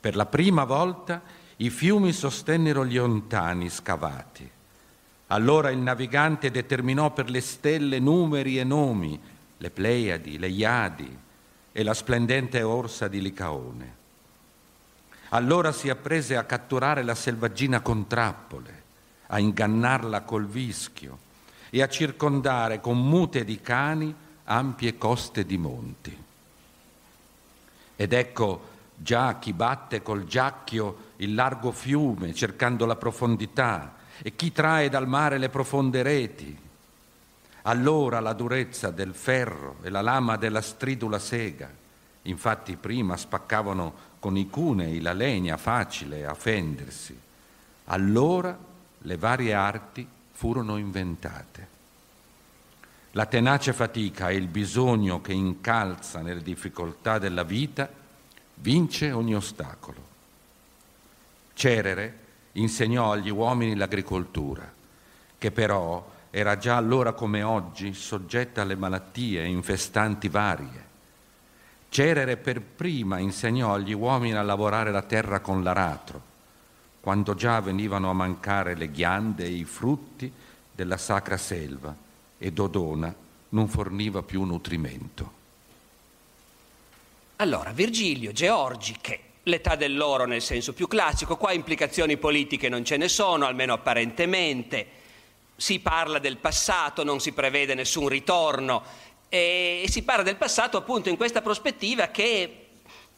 [0.00, 1.22] per la prima volta,
[1.56, 4.48] i fiumi sostennero gli ontani scavati.
[5.28, 9.18] Allora il navigante determinò per le stelle numeri e nomi,
[9.56, 11.18] le Pleiadi, le Iadi
[11.72, 14.00] e la splendente orsa di Licaone.
[15.34, 18.82] Allora si apprese a catturare la selvaggina con trappole,
[19.28, 21.18] a ingannarla col vischio
[21.70, 24.14] e a circondare con mute di cani
[24.44, 26.24] ampie coste di monti.
[27.96, 34.52] Ed ecco già chi batte col giacchio il largo fiume cercando la profondità e chi
[34.52, 36.58] trae dal mare le profonde reti.
[37.62, 41.70] Allora la durezza del ferro e la lama della stridula sega,
[42.22, 47.18] infatti prima spaccavano con i cunei la legna facile a fendersi,
[47.86, 48.56] allora
[48.98, 51.66] le varie arti furono inventate.
[53.10, 57.90] La tenace fatica e il bisogno che incalza nelle difficoltà della vita
[58.54, 60.06] vince ogni ostacolo.
[61.54, 62.18] Cerere
[62.52, 64.72] insegnò agli uomini l'agricoltura,
[65.36, 70.90] che però era già allora come oggi soggetta alle malattie infestanti varie.
[71.92, 76.22] Cerere per prima insegnò agli uomini a lavorare la terra con l'aratro,
[77.02, 80.32] quando già venivano a mancare le ghiande e i frutti
[80.72, 81.94] della sacra selva
[82.38, 83.14] e Dodona
[83.50, 85.32] non forniva più nutrimento.
[87.36, 92.96] Allora, Virgilio, Georgi, che l'età dell'oro nel senso più classico, qua implicazioni politiche non ce
[92.96, 94.86] ne sono, almeno apparentemente,
[95.56, 101.08] si parla del passato, non si prevede nessun ritorno e si parla del passato appunto
[101.08, 102.66] in questa prospettiva che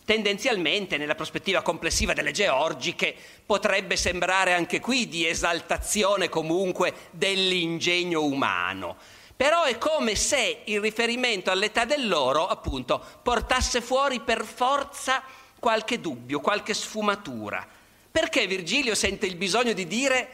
[0.05, 3.12] tendenzialmente nella prospettiva complessiva delle georgiche
[3.44, 8.96] potrebbe sembrare anche qui di esaltazione comunque dell'ingegno umano.
[9.35, 15.20] Però è come se il riferimento all'età dell'oro, appunto, portasse fuori per forza
[15.59, 17.66] qualche dubbio, qualche sfumatura.
[18.09, 20.29] Perché Virgilio sente il bisogno di dire,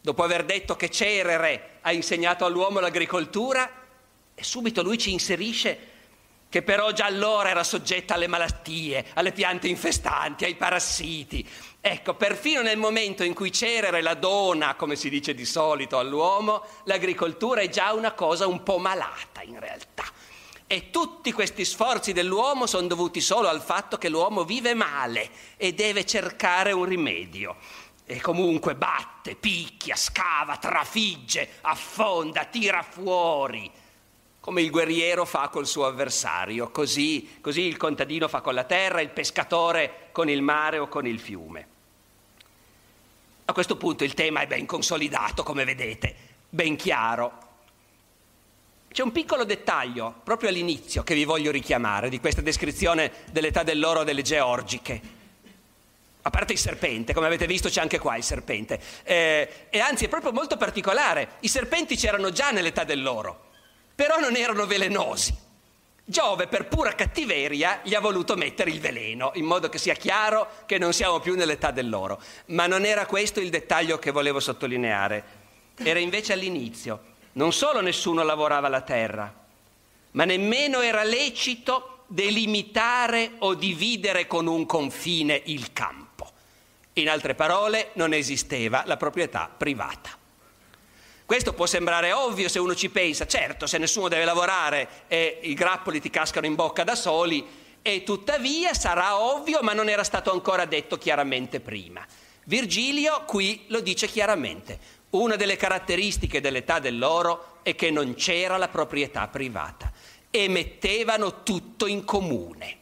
[0.00, 3.82] dopo aver detto che Cerere ha insegnato all'uomo l'agricoltura,
[4.34, 5.92] e subito lui ci inserisce
[6.54, 11.44] che però già allora era soggetta alle malattie, alle piante infestanti, ai parassiti.
[11.80, 16.64] Ecco, perfino nel momento in cui Cerere la dona, come si dice di solito all'uomo,
[16.84, 20.04] l'agricoltura è già una cosa un po' malata in realtà.
[20.68, 25.74] E tutti questi sforzi dell'uomo sono dovuti solo al fatto che l'uomo vive male e
[25.74, 27.56] deve cercare un rimedio.
[28.06, 33.82] E comunque batte, picchia, scava, trafigge, affonda, tira fuori
[34.44, 39.00] come il guerriero fa col suo avversario, così, così il contadino fa con la terra,
[39.00, 41.66] il pescatore con il mare o con il fiume.
[43.46, 46.14] A questo punto il tema è ben consolidato, come vedete,
[46.50, 47.38] ben chiaro.
[48.92, 54.04] C'è un piccolo dettaglio proprio all'inizio che vi voglio richiamare di questa descrizione dell'età dell'oro
[54.04, 55.00] delle georgiche.
[56.20, 58.78] A parte il serpente, come avete visto c'è anche qua il serpente.
[59.04, 61.36] Eh, e anzi è proprio molto particolare.
[61.40, 63.52] I serpenti c'erano già nell'età dell'oro
[63.94, 65.42] però non erano velenosi.
[66.06, 70.48] Giove, per pura cattiveria, gli ha voluto mettere il veleno, in modo che sia chiaro
[70.66, 72.20] che non siamo più nell'età dell'oro.
[72.46, 75.24] Ma non era questo il dettaglio che volevo sottolineare.
[75.76, 77.12] Era invece all'inizio.
[77.32, 79.32] Non solo nessuno lavorava la terra,
[80.10, 86.30] ma nemmeno era lecito delimitare o dividere con un confine il campo.
[86.94, 90.23] In altre parole, non esisteva la proprietà privata.
[91.26, 95.54] Questo può sembrare ovvio se uno ci pensa, certo, se nessuno deve lavorare e i
[95.54, 100.32] grappoli ti cascano in bocca da soli, e tuttavia sarà ovvio, ma non era stato
[100.32, 102.06] ancora detto chiaramente prima.
[102.44, 104.78] Virgilio qui lo dice chiaramente.
[105.10, 109.92] Una delle caratteristiche dell'età dell'oro è che non c'era la proprietà privata
[110.30, 112.76] e mettevano tutto in comune.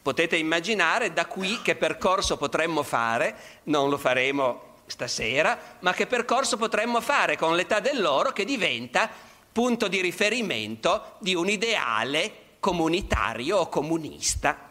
[0.00, 6.56] Potete immaginare da qui che percorso potremmo fare, non lo faremo stasera, ma che percorso
[6.56, 9.08] potremmo fare con l'età dell'oro che diventa
[9.50, 14.66] punto di riferimento di un ideale comunitario o comunista.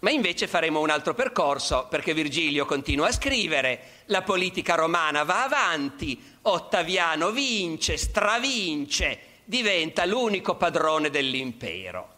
[0.00, 5.42] Ma invece faremo un altro percorso perché Virgilio continua a scrivere, la politica romana va
[5.42, 12.16] avanti, Ottaviano vince, stravince, diventa l'unico padrone dell'impero.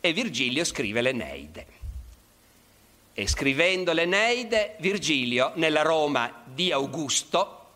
[0.00, 1.77] E Virgilio scrive l'Eneide.
[3.18, 7.66] E scrivendo l'Eneide, Virgilio, nella Roma di Augusto,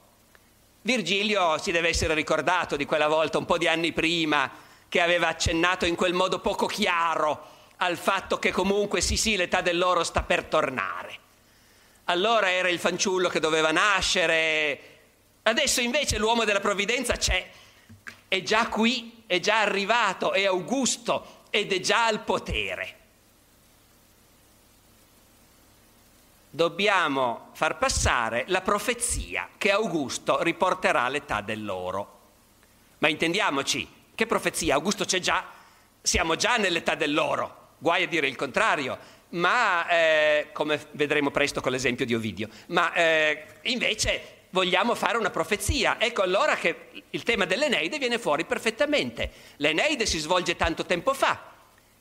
[0.82, 4.48] Virgilio si deve essere ricordato di quella volta un po' di anni prima
[4.88, 7.44] che aveva accennato in quel modo poco chiaro
[7.78, 11.18] al fatto che comunque sì sì l'età dell'oro sta per tornare.
[12.04, 14.80] Allora era il fanciullo che doveva nascere,
[15.42, 17.50] adesso invece l'uomo della provvidenza c'è,
[18.28, 23.00] è già qui, è già arrivato, è Augusto ed è già al potere.
[26.54, 32.20] Dobbiamo far passare la profezia che Augusto riporterà l'età dell'oro.
[32.98, 34.74] Ma intendiamoci, che profezia?
[34.74, 35.46] Augusto c'è già,
[36.02, 38.98] siamo già nell'età dell'oro, guai a dire il contrario
[39.30, 45.30] ma eh, come vedremo presto con l'esempio di Ovidio, ma eh, invece vogliamo fare una
[45.30, 45.98] profezia.
[45.98, 49.30] Ecco allora che il tema dell'Eneide viene fuori perfettamente.
[49.56, 51.50] L'Eneide si svolge tanto tempo fa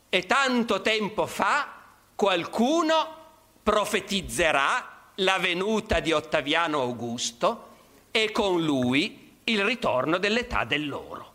[0.09, 1.73] e tanto tempo fa
[2.15, 3.20] qualcuno
[3.63, 7.69] profetizzerà la venuta di Ottaviano Augusto
[8.11, 11.31] e con lui il ritorno dell'età dell'oro.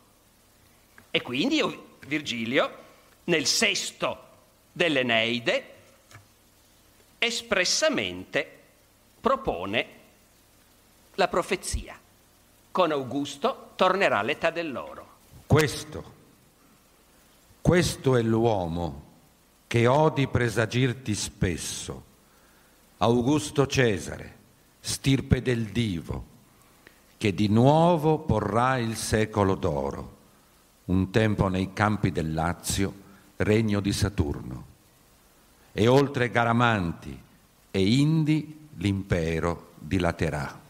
[1.10, 1.62] E quindi
[2.06, 2.84] Virgilio,
[3.24, 4.24] nel sesto
[4.72, 5.74] dell'Eneide,
[7.18, 8.50] espressamente
[9.20, 9.86] propone
[11.14, 11.98] la profezia.
[12.70, 15.14] Con Augusto tornerà l'età dell'oro.
[15.46, 16.14] Questo,
[17.62, 19.04] questo è l'uomo
[19.66, 22.04] che odi presagirti spesso,
[22.98, 24.34] Augusto Cesare,
[24.80, 26.24] stirpe del divo,
[27.18, 30.16] che di nuovo porrà il secolo d'oro,
[30.86, 33.04] un tempo nei campi del Lazio,
[33.36, 34.74] regno di Saturno
[35.78, 37.20] e oltre Garamanti
[37.70, 40.65] e Indi l'impero dilaterà.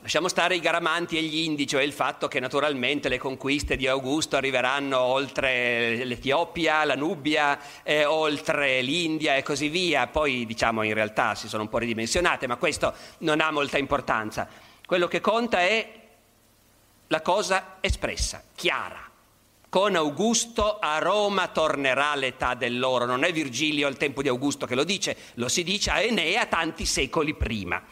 [0.00, 3.86] Lasciamo stare i Garamanti e gli Indi, cioè il fatto che naturalmente le conquiste di
[3.86, 10.94] Augusto arriveranno oltre l'Etiopia, la Nubia, eh, oltre l'India e così via, poi diciamo in
[10.94, 14.48] realtà si sono un po' ridimensionate, ma questo non ha molta importanza.
[14.86, 15.88] Quello che conta è
[17.08, 19.06] la cosa espressa, chiara
[19.68, 23.04] con Augusto a Roma tornerà l'età dell'oro.
[23.04, 26.46] Non è Virgilio al tempo di Augusto che lo dice, lo si dice a Enea
[26.46, 27.82] tanti secoli prima.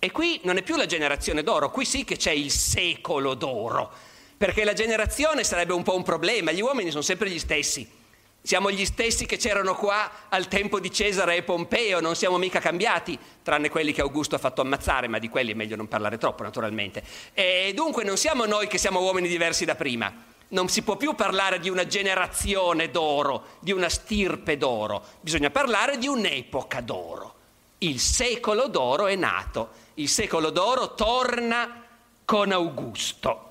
[0.00, 3.90] E qui non è più la generazione d'oro, qui sì che c'è il secolo d'oro,
[4.36, 7.96] perché la generazione sarebbe un po' un problema, gli uomini sono sempre gli stessi.
[8.40, 12.60] Siamo gli stessi che c'erano qua al tempo di Cesare e Pompeo, non siamo mica
[12.60, 16.16] cambiati, tranne quelli che Augusto ha fatto ammazzare, ma di quelli è meglio non parlare
[16.16, 17.02] troppo naturalmente.
[17.34, 20.14] E dunque non siamo noi che siamo uomini diversi da prima.
[20.50, 25.98] Non si può più parlare di una generazione d'oro, di una stirpe d'oro, bisogna parlare
[25.98, 27.37] di un'epoca d'oro.
[27.78, 31.84] Il secolo d'oro è nato, il secolo d'oro torna
[32.24, 33.44] con Augusto.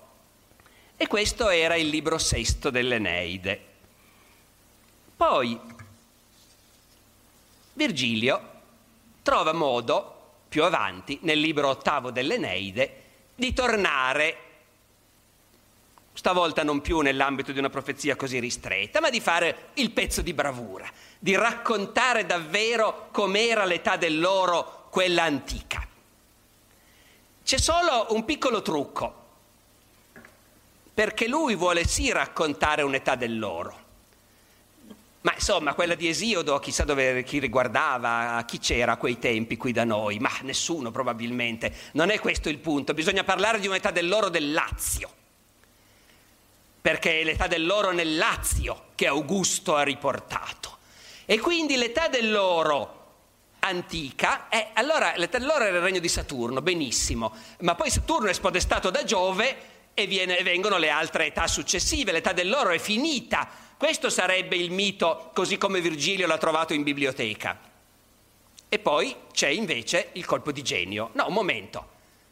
[0.98, 3.66] E questo era il libro sesto dell'Eneide.
[5.16, 5.60] Poi
[7.74, 8.56] Virgilio
[9.22, 13.04] trova modo, più avanti, nel libro ottavo dell'Eneide,
[13.36, 14.38] di tornare,
[16.14, 20.34] stavolta non più nell'ambito di una profezia così ristretta, ma di fare il pezzo di
[20.34, 25.86] bravura, di raccontare davvero com'era l'età dell'oro, quella antica.
[27.44, 29.26] C'è solo un piccolo trucco,
[30.94, 33.86] perché lui vuole sì raccontare un'età dell'oro,
[35.22, 39.74] ma insomma, quella di Esiodo, chissà dove, chi riguardava, chi c'era a quei tempi qui
[39.74, 40.20] da noi?
[40.20, 41.74] Ma nessuno probabilmente.
[41.94, 45.10] Non è questo il punto, bisogna parlare di un'età dell'oro del Lazio.
[46.80, 50.77] Perché è l'età dell'oro nel Lazio che Augusto ha riportato.
[51.30, 52.96] E quindi l'età dell'oro
[53.60, 58.34] antica, è, allora l'età dell'oro era il regno di Saturno, benissimo, ma poi Saturno è
[58.34, 59.58] spodestato da Giove
[59.94, 65.32] e viene, vengono le altre età successive, l'età dell'oro è finita Questo sarebbe il mito
[65.34, 67.60] così come Virgilio l'ha trovato in biblioteca.
[68.70, 71.10] E poi c'è invece il colpo di genio.
[71.14, 71.90] No, un momento.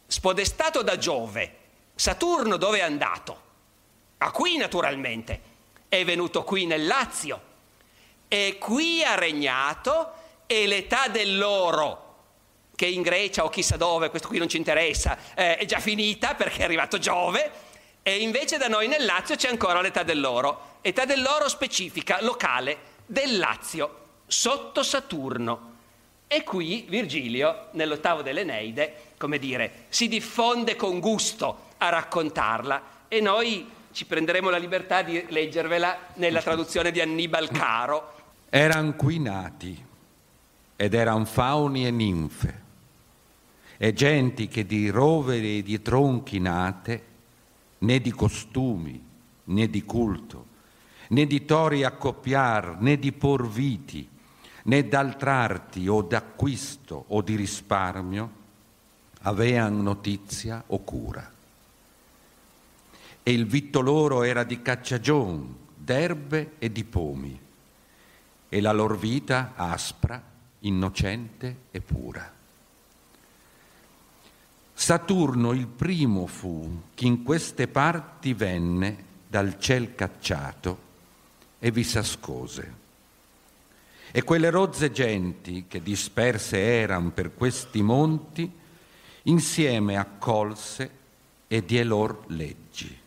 [0.07, 1.55] Spodestato da Giove,
[1.95, 3.41] Saturno dove è andato?
[4.19, 5.53] A qui naturalmente.
[5.89, 7.53] È venuto qui nel Lazio.
[8.35, 10.11] E qui ha regnato
[10.45, 12.15] e l'età dell'oro,
[12.75, 16.35] che in Grecia o chissà dove, questo qui non ci interessa, eh, è già finita
[16.35, 17.49] perché è arrivato Giove,
[18.03, 23.37] e invece da noi nel Lazio c'è ancora l'età dell'oro età dell'oro specifica, locale, del
[23.37, 25.73] Lazio, sotto Saturno.
[26.27, 33.71] E qui Virgilio, nell'ottavo dell'Eneide, come dire, si diffonde con gusto a raccontarla e noi
[33.93, 38.14] ci prenderemo la libertà di leggervela nella traduzione di Annibal Caro.
[38.55, 39.85] Eran qui nati
[40.77, 42.63] ed eran fauni e ninfe
[43.75, 47.03] e genti che di roveri e di tronchi nate,
[47.79, 49.03] né di costumi
[49.43, 50.45] né di culto,
[51.09, 54.07] né di tori accoppiar, né di por viti,
[54.63, 58.31] né d'altrarti o d'acquisto o di risparmio,
[59.23, 61.29] avean notizia o cura.
[63.21, 67.43] E il vitto loro era di cacciagion, d'erbe e di pomi,
[68.49, 70.21] e la lor vita aspra,
[70.59, 72.33] innocente e pura.
[74.73, 80.77] Saturno il primo fu che in queste parti venne dal ciel cacciato
[81.59, 82.83] e vi s'ascose.
[84.11, 88.49] E quelle rozze genti che disperse eran per questi monti,
[89.23, 90.89] insieme accolse
[91.47, 92.97] e die lor leggi.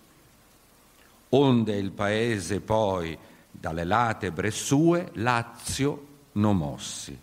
[1.31, 3.17] Onde il paese poi
[3.59, 7.19] dalle latebre sue Lazio non mossi.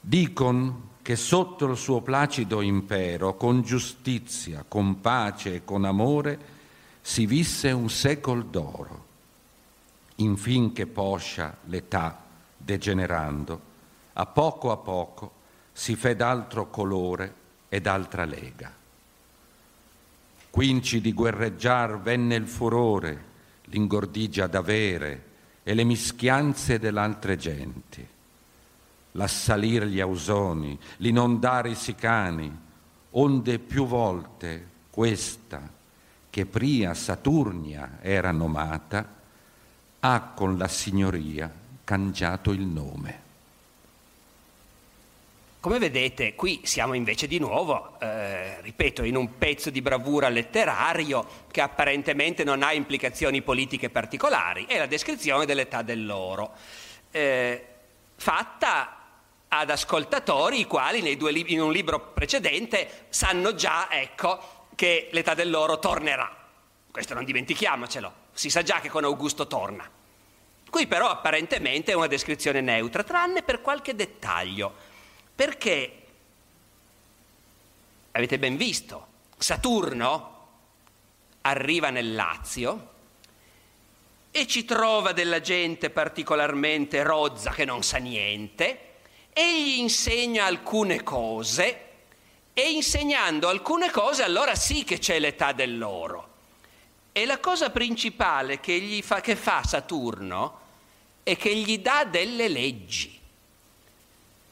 [0.00, 6.56] Dicon che sotto il suo placido impero, con giustizia, con pace e con amore,
[7.00, 9.06] si visse un secol d'oro
[10.18, 12.22] infin che poscia l'età
[12.56, 13.60] degenerando,
[14.14, 15.32] a poco a poco
[15.72, 17.34] si fe d'altro colore
[17.68, 18.74] ed altra lega.
[20.50, 23.24] Quinci di guerreggiar venne il furore,
[23.70, 25.24] l'ingordigia d'avere
[25.62, 28.06] e le mischianze dell'altre genti,
[29.12, 32.56] l'assalir gli ausoni, l'inondare i sicani,
[33.10, 35.76] onde più volte questa,
[36.30, 39.16] che pria Saturnia era nomata,
[40.00, 41.52] ha con la signoria
[41.84, 43.26] cangiato il nome.
[45.68, 51.44] Come vedete, qui siamo invece di nuovo, eh, ripeto, in un pezzo di bravura letterario
[51.50, 56.54] che apparentemente non ha implicazioni politiche particolari, è la descrizione dell'età dell'oro,
[57.10, 57.66] eh,
[58.16, 58.96] fatta
[59.46, 65.78] ad ascoltatori i quali li- in un libro precedente sanno già, ecco, che l'età dell'oro
[65.78, 66.34] tornerà.
[66.90, 69.86] Questo non dimentichiamocelo si sa già che con Augusto torna.
[70.70, 74.87] Qui però apparentemente è una descrizione neutra, tranne per qualche dettaglio,
[75.38, 75.92] perché,
[78.10, 79.06] avete ben visto,
[79.38, 80.46] Saturno
[81.42, 82.88] arriva nel Lazio
[84.32, 88.96] e ci trova della gente particolarmente rozza che non sa niente
[89.32, 91.82] e gli insegna alcune cose
[92.52, 96.30] e insegnando alcune cose allora sì che c'è l'età dell'oro.
[97.12, 100.60] E la cosa principale che, fa, che fa Saturno
[101.22, 103.17] è che gli dà delle leggi.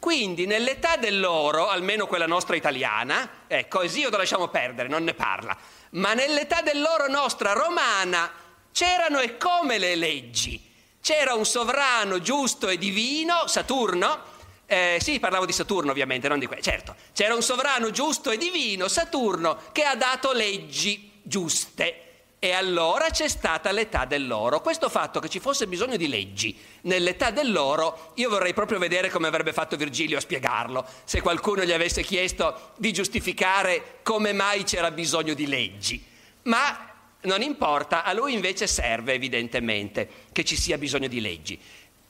[0.06, 5.58] Quindi nell'età dell'oro, almeno quella nostra italiana, ecco, Esiodo lasciamo perdere, non ne parla,
[5.90, 8.30] ma nell'età dell'oro nostra romana
[8.70, 10.62] c'erano e come le leggi.
[11.00, 14.22] C'era un sovrano giusto e divino, Saturno,
[14.66, 18.36] eh, sì, parlavo di Saturno ovviamente, non di quello, certo, c'era un sovrano giusto e
[18.36, 22.05] divino, Saturno, che ha dato leggi giuste.
[22.38, 24.60] E allora c'è stata l'età dell'oro.
[24.60, 29.26] Questo fatto che ci fosse bisogno di leggi nell'età dell'oro, io vorrei proprio vedere come
[29.26, 34.90] avrebbe fatto Virgilio a spiegarlo, se qualcuno gli avesse chiesto di giustificare come mai c'era
[34.90, 36.04] bisogno di leggi.
[36.42, 41.58] Ma non importa, a lui invece serve evidentemente che ci sia bisogno di leggi.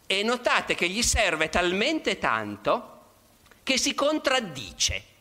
[0.07, 2.95] E notate che gli serve talmente tanto
[3.63, 5.15] che si contraddice.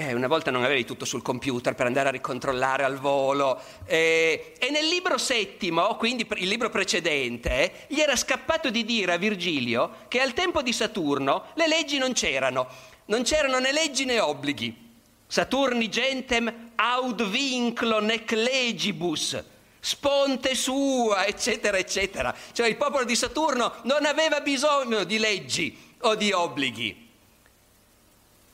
[0.00, 3.60] Eh, una volta non avevi tutto sul computer per andare a ricontrollare al volo.
[3.84, 9.16] Eh, e nel libro settimo, quindi il libro precedente, gli era scappato di dire a
[9.16, 12.68] Virgilio che al tempo di Saturno le leggi non c'erano.
[13.06, 14.86] Non c'erano né leggi né obblighi.
[15.26, 19.42] Saturni gentem aud vinclo nec legibus,
[19.80, 22.32] sponte sua, eccetera, eccetera.
[22.52, 27.06] Cioè il popolo di Saturno non aveva bisogno di leggi o di obblighi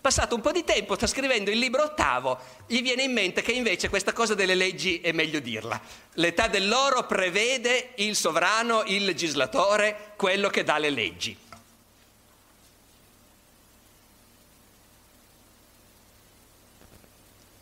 [0.05, 3.53] Passato un po' di tempo, sta scrivendo il libro ottavo, gli viene in mente che
[3.53, 5.81] invece questa cosa delle leggi è meglio dirla.
[6.17, 11.35] L'età dell'oro prevede il sovrano, il legislatore, quello che dà le leggi.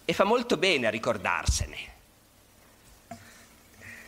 [0.05, 1.76] E fa molto bene a ricordarsene.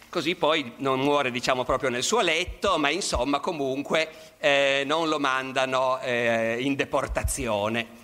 [0.08, 5.20] Così poi non muore, diciamo, proprio nel suo letto, ma insomma comunque eh, non lo
[5.20, 8.02] mandano eh, in deportazione.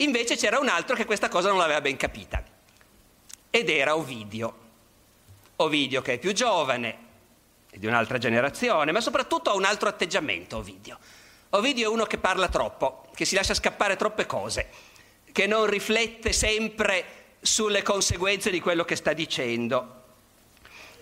[0.00, 2.42] Invece c'era un altro che questa cosa non l'aveva ben capita
[3.50, 4.68] ed era Ovidio.
[5.56, 7.08] Ovidio che è più giovane,
[7.70, 10.98] di un'altra generazione, ma soprattutto ha un altro atteggiamento Ovidio.
[11.50, 14.68] Ovidio è uno che parla troppo, che si lascia scappare troppe cose,
[15.32, 17.04] che non riflette sempre
[17.40, 19.99] sulle conseguenze di quello che sta dicendo.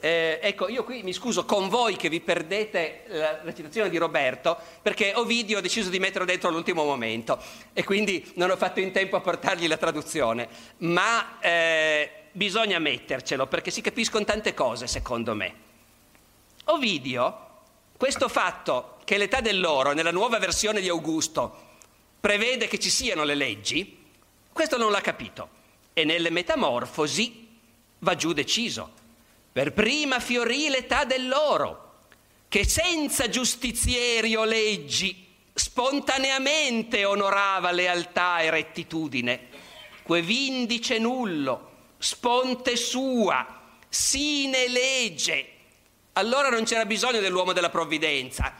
[0.00, 4.56] Eh, ecco, io qui mi scuso con voi che vi perdete la recitazione di Roberto,
[4.80, 7.42] perché Ovidio ha deciso di metterlo dentro all'ultimo momento
[7.72, 13.46] e quindi non ho fatto in tempo a portargli la traduzione, ma eh, bisogna mettercelo
[13.48, 15.54] perché si capiscono tante cose, secondo me.
[16.66, 17.46] Ovidio,
[17.96, 21.66] questo fatto che l'età dell'oro nella nuova versione di Augusto
[22.20, 23.98] prevede che ci siano le leggi,
[24.52, 25.56] questo non l'ha capito.
[25.92, 27.48] E nelle metamorfosi
[28.00, 29.06] va giù deciso
[29.52, 31.86] per prima fiorì l'età dell'oro,
[32.48, 39.48] che senza giustizieri o leggi spontaneamente onorava lealtà e rettitudine,
[40.02, 45.52] que vindice nullo, sponte sua, sine legge.
[46.12, 48.54] Allora non c'era bisogno dell'uomo della provvidenza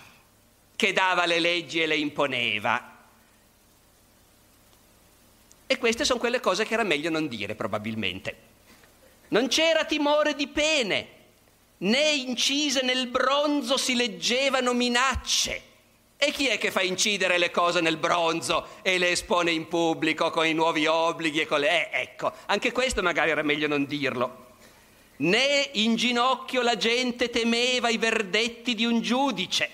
[0.75, 2.97] che dava le leggi e le imponeva.
[5.67, 8.48] E queste sono quelle cose che era meglio non dire probabilmente.
[9.29, 11.09] Non c'era timore di pene,
[11.79, 15.63] né incise nel bronzo si leggevano minacce.
[16.17, 20.31] E chi è che fa incidere le cose nel bronzo e le espone in pubblico
[20.31, 21.91] con i nuovi obblighi e con le...
[21.93, 24.47] Eh, ecco, anche questo magari era meglio non dirlo.
[25.19, 29.71] Né in ginocchio la gente temeva i verdetti di un giudice.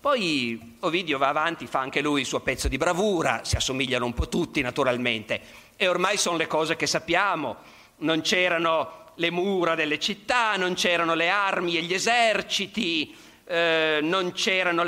[0.00, 4.14] Poi Ovidio va avanti, fa anche lui il suo pezzo di bravura, si assomigliano un
[4.14, 5.40] po' tutti naturalmente,
[5.82, 7.56] e ormai sono le cose che sappiamo.
[7.98, 13.12] Non c'erano le mura delle città, non c'erano le armi e gli eserciti,
[13.44, 14.32] eh, non,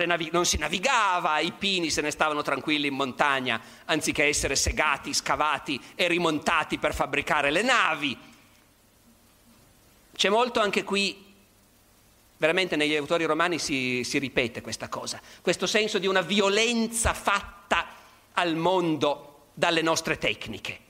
[0.07, 5.13] navi- non, si navigava, i pini se ne stavano tranquilli in montagna, anziché essere segati,
[5.13, 8.17] scavati e rimontati per fabbricare le navi.
[10.15, 11.35] C'è molto anche qui,
[12.37, 17.89] veramente negli autori romani si, si ripete questa cosa, questo senso di una violenza fatta
[18.35, 20.84] al mondo dalle nostre tecniche,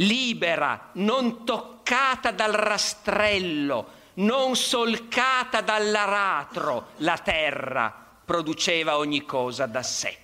[0.00, 7.94] libera, non toccata dal rastrello, non solcata dall'aratro, la terra
[8.24, 10.16] produceva ogni cosa da sé.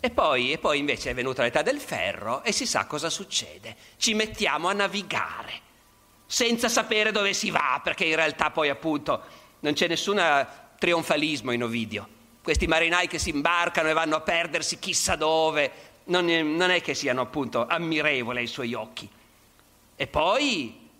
[0.00, 3.74] E poi, e poi invece è venuta l'età del ferro e si sa cosa succede.
[3.96, 5.62] Ci mettiamo a navigare
[6.26, 9.22] senza sapere dove si va, perché in realtà poi appunto
[9.60, 10.46] non c'è nessun
[10.78, 12.08] trionfalismo in Ovidio
[12.44, 15.72] questi marinai che si imbarcano e vanno a perdersi chissà dove,
[16.04, 19.08] non è, non è che siano appunto ammirevoli ai suoi occhi.
[19.96, 20.90] E poi,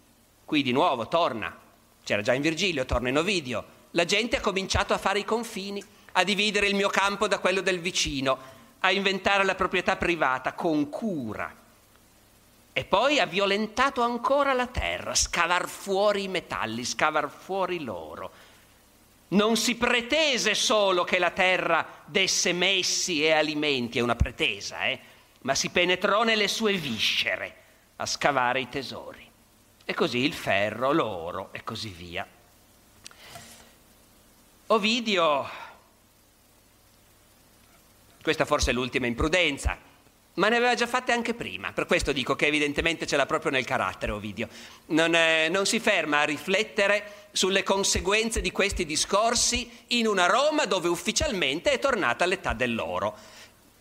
[0.45, 1.57] qui di nuovo torna,
[2.03, 5.83] c'era già in Virgilio, torna in Ovidio, la gente ha cominciato a fare i confini,
[6.13, 10.89] a dividere il mio campo da quello del vicino, a inventare la proprietà privata con
[10.89, 11.63] cura.
[12.73, 18.44] E poi ha violentato ancora la terra, scavar fuori i metalli, scavar fuori l'oro
[19.35, 24.99] non si pretese solo che la terra desse messi e alimenti, è una pretesa, eh?
[25.43, 27.57] ma si penetrò nelle sue viscere
[27.97, 29.31] a scavare i tesori.
[29.85, 32.27] E così il ferro, l'oro e così via.
[34.69, 35.49] Ovidio,
[38.23, 39.77] questa forse è l'ultima imprudenza,
[40.35, 43.53] ma ne aveva già fatte anche prima, per questo dico che evidentemente ce l'ha proprio
[43.53, 44.49] nel carattere Ovidio.
[44.87, 50.65] Non, è, non si ferma a riflettere sulle conseguenze di questi discorsi in una Roma
[50.65, 53.17] dove ufficialmente è tornata l'età dell'oro.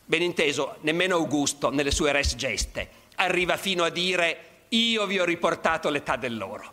[0.06, 5.26] Ben inteso, nemmeno Augusto nelle sue res geste arriva fino a dire io vi ho
[5.26, 6.72] riportato l'età dell'oro.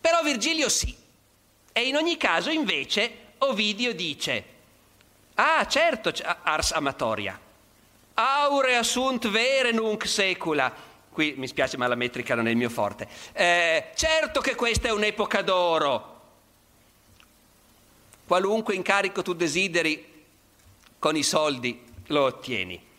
[0.00, 0.94] Però Virgilio sì.
[1.72, 4.44] E in ogni caso invece Ovidio dice,
[5.34, 7.38] ah certo, ars amatoria,
[8.14, 10.72] aurea sunt vere nunc secula.
[11.10, 13.08] Qui mi spiace ma la metrica non è il mio forte.
[13.32, 16.20] Eh, certo che questa è un'epoca d'oro.
[18.26, 20.24] Qualunque incarico tu desideri
[20.98, 22.90] con i soldi lo ottieni.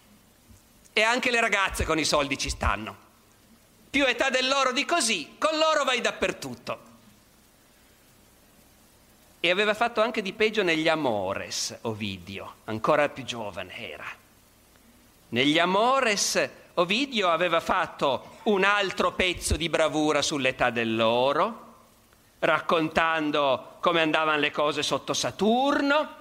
[0.94, 2.98] E anche le ragazze con i soldi ci stanno.
[3.90, 6.92] Più età dell'oro di così, con l'oro vai dappertutto.
[9.46, 14.06] e aveva fatto anche di peggio negli Amores, Ovidio, ancora più giovane era.
[15.34, 21.74] Negli Amores Ovidio aveva fatto un altro pezzo di bravura sull'età dell'oro,
[22.38, 26.18] raccontando come andavano le cose sotto Saturno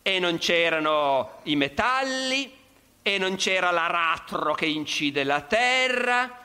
[0.00, 2.50] e non c'erano i metalli
[3.02, 6.38] e non c'era l'aratro che incide la terra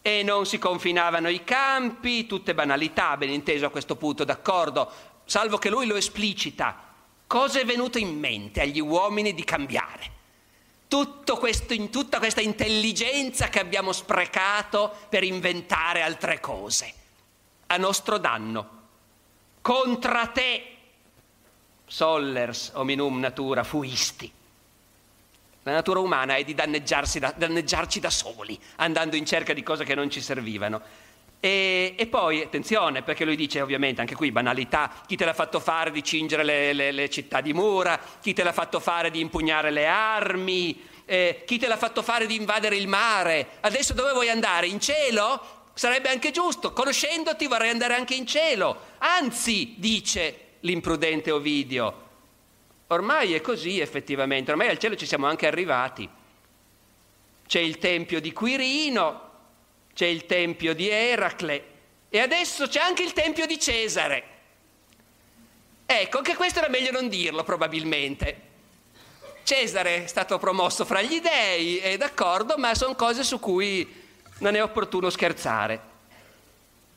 [0.00, 4.90] e non si confinavano i campi, tutte banalità, ben inteso a questo punto, d'accordo,
[5.26, 6.82] salvo che lui lo esplicita,
[7.26, 10.18] cosa è venuto in mente agli uomini di cambiare?
[10.90, 16.92] Tutto questo, in tutta questa intelligenza che abbiamo sprecato per inventare altre cose,
[17.68, 18.70] a nostro danno,
[19.62, 20.64] contra te,
[21.86, 24.32] sollers hominum natura fuisti.
[25.62, 29.84] La natura umana è di danneggiarsi da, danneggiarci da soli, andando in cerca di cose
[29.84, 30.82] che non ci servivano.
[31.42, 35.58] E, e, poi, attenzione, perché lui dice ovviamente anche qui banalità, chi te l'ha fatto
[35.58, 39.20] fare di cingere le, le, le città di mura, chi te l'ha fatto fare di
[39.20, 44.12] impugnare le armi, eh, chi te l'ha fatto fare di invadere il mare, adesso dove
[44.12, 44.66] vuoi andare?
[44.66, 45.58] In cielo?
[45.72, 48.88] Sarebbe anche giusto, conoscendoti vorrei andare anche in cielo.
[48.98, 52.08] Anzi, dice l'imprudente Ovidio,
[52.88, 56.06] ormai è così effettivamente, ormai al cielo ci siamo anche arrivati.
[57.46, 59.29] C'è il tempio di Quirino,
[60.00, 61.64] c'è il tempio di Eracle
[62.08, 64.24] e adesso c'è anche il tempio di Cesare.
[65.84, 68.40] Ecco, anche questo era meglio non dirlo probabilmente.
[69.42, 73.86] Cesare è stato promosso fra gli dei, è d'accordo, ma sono cose su cui
[74.38, 75.80] non è opportuno scherzare.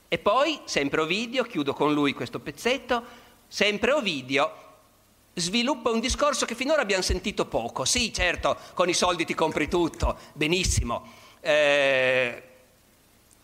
[0.08, 3.04] E poi, sempre Ovidio, chiudo con lui questo pezzetto,
[3.50, 4.62] sempre Ovidio
[5.34, 7.84] sviluppa un discorso che finora abbiamo sentito poco.
[7.84, 11.12] Sì, certo, con i soldi ti compri tutto, benissimo.
[11.42, 12.52] Eh,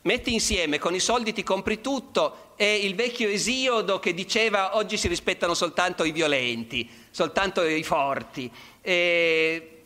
[0.09, 4.97] Metti insieme con i soldi ti compri tutto e il vecchio Esiodo che diceva oggi
[4.97, 8.51] si rispettano soltanto i violenti, soltanto i forti.
[8.81, 9.83] E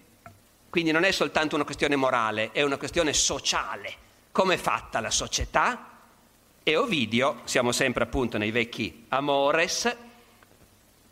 [0.70, 3.94] quindi non è soltanto una questione morale, è una questione sociale.
[4.32, 5.90] Come è fatta la società?
[6.64, 9.94] E Ovidio, siamo sempre appunto nei vecchi Amores,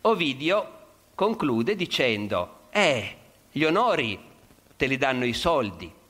[0.00, 0.78] Ovidio
[1.14, 3.16] conclude dicendo, eh,
[3.52, 4.18] gli onori
[4.74, 6.00] te li danno i soldi,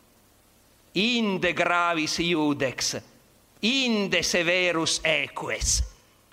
[0.93, 3.01] inde gravis iudex,
[3.61, 5.84] inde severus eques,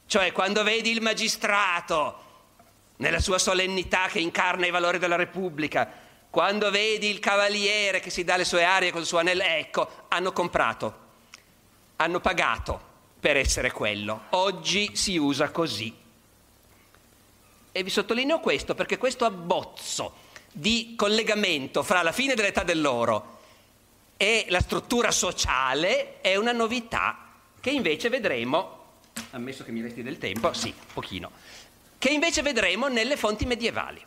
[0.06, 2.28] cioè quando vedi il magistrato
[2.98, 5.90] nella sua solennità che incarna i valori della Repubblica,
[6.30, 10.32] quando vedi il cavaliere che si dà le sue arie col suo anello, ecco, hanno
[10.32, 10.98] comprato,
[11.96, 12.88] hanno pagato
[13.20, 14.26] per essere quello.
[14.32, 15.96] Oggi si usa così.
[17.72, 23.39] E vi sottolineo questo perché questo abbozzo di collegamento fra la fine dell'età dell'oro
[24.22, 27.20] e la struttura sociale è una novità
[27.62, 28.98] che invece vedremo,
[29.32, 31.32] ammesso che mi resti del tempo, sì, pochino,
[31.98, 34.02] che invece vedremo nelle fonti medievali.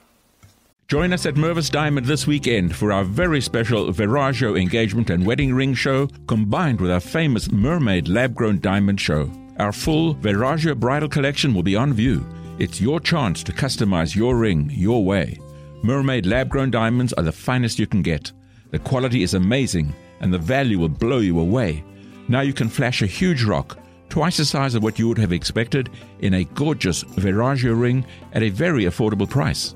[0.87, 5.55] Join us at Mervis Diamond this weekend for our very special Viraggio engagement and wedding
[5.55, 9.31] ring show combined with our famous Mermaid lab grown diamond show.
[9.59, 12.23] Our full Viraggio bridal collection will be on view.
[12.59, 15.39] It's your chance to customize your ring your way.
[15.83, 18.31] Mermaid lab grown diamonds are the finest you can get.
[18.73, 21.85] The quality is amazing and the value will blow you away.
[22.29, 25.33] Now you can flash a huge rock, twice the size of what you would have
[25.33, 29.75] expected, in a gorgeous Viraggio ring at a very affordable price.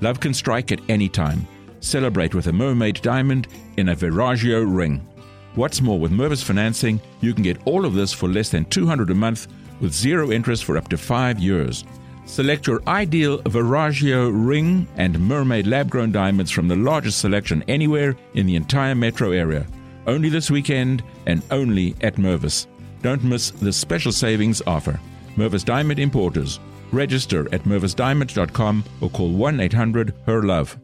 [0.00, 1.46] Love can strike at any time.
[1.80, 5.06] Celebrate with a mermaid diamond in a Viraggio ring.
[5.54, 9.10] What's more, with Mervis financing, you can get all of this for less than 200
[9.10, 9.48] a month
[9.80, 11.84] with zero interest for up to five years.
[12.26, 18.14] Select your ideal Viraggio ring and mermaid lab grown diamonds from the largest selection anywhere
[18.34, 19.66] in the entire metro area.
[20.08, 22.66] Only this weekend and only at Mervis.
[23.02, 24.98] Don't miss this special savings offer.
[25.36, 26.58] Mervis Diamond Importers.
[26.90, 30.78] Register at mervisdiamond.com or call 1 800 HER LOVE.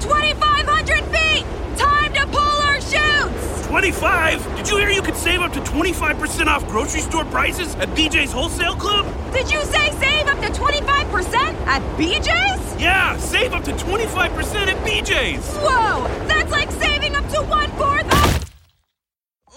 [0.00, 1.44] 2,500 feet!
[1.76, 3.66] Time to pull our chutes!
[3.66, 4.56] 25?
[4.56, 8.30] Did you hear you could save up to 25% off grocery store prices at BJ's
[8.30, 9.12] Wholesale Club?
[9.32, 11.34] Did you say save up to 25%
[11.66, 12.63] at BJ's?
[12.84, 15.46] Yeah, save up to 25% at BJ's!
[15.56, 16.06] Whoa!
[16.28, 18.44] That's like saving up to one fourth of.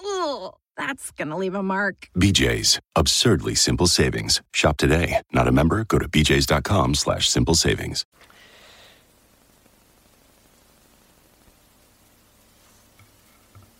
[0.05, 2.07] Ugh, that's gonna leave a mark.
[2.17, 2.79] BJ's.
[2.95, 4.41] Absurdly simple savings.
[4.53, 5.19] Shop today.
[5.33, 5.83] Not a member?
[5.83, 8.05] Go to bjs.com slash simple savings.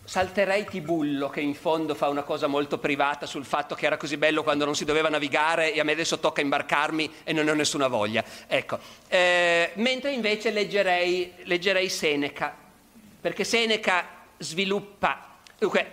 [0.08, 4.16] Salterei Tibullo che in fondo fa una cosa molto privata sul fatto che era così
[4.16, 7.52] bello quando non si doveva navigare e a me adesso tocca imbarcarmi e non ho
[7.52, 8.24] nessuna voglia.
[8.46, 8.78] Ecco.
[9.06, 12.56] Eh, mentre invece leggerei, leggerei Seneca,
[13.20, 15.40] perché Seneca sviluppa...
[15.58, 15.90] Dunque,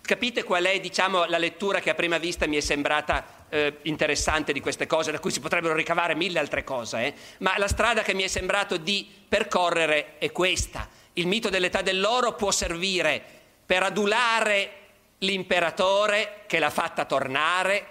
[0.00, 4.52] capite qual è diciamo, la lettura che a prima vista mi è sembrata eh, interessante
[4.52, 7.14] di queste cose, da cui si potrebbero ricavare mille altre cose, eh?
[7.38, 10.88] ma la strada che mi è sembrato di percorrere è questa.
[11.12, 14.70] Il mito dell'età dell'oro può servire per adulare
[15.18, 17.86] l'imperatore che l'ha fatta tornare,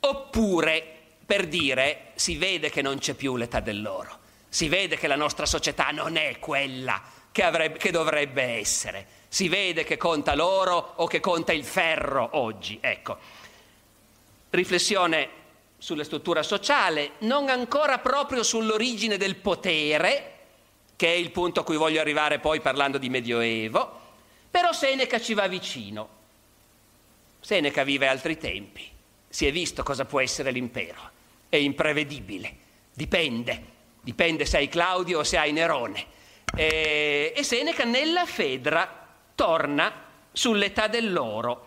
[0.00, 4.18] oppure per dire si vede che non c'è più l'età dell'oro,
[4.48, 9.48] si vede che la nostra società non è quella che, avrebbe, che dovrebbe essere, si
[9.48, 12.78] vede che conta l'oro o che conta il ferro oggi.
[12.80, 13.18] Ecco,
[14.50, 15.36] riflessione
[15.78, 20.32] sulla struttura sociale, non ancora proprio sull'origine del potere,
[20.96, 24.06] che è il punto a cui voglio arrivare poi parlando di Medioevo,
[24.50, 26.16] però Seneca ci va vicino.
[27.40, 28.88] Seneca vive altri tempi,
[29.28, 31.10] si è visto cosa può essere l'impero,
[31.48, 32.56] è imprevedibile,
[32.92, 33.62] dipende,
[34.00, 36.16] dipende se hai Claudio o se hai Nerone.
[36.54, 41.66] E, e Seneca nella Fedra torna sull'età dell'oro,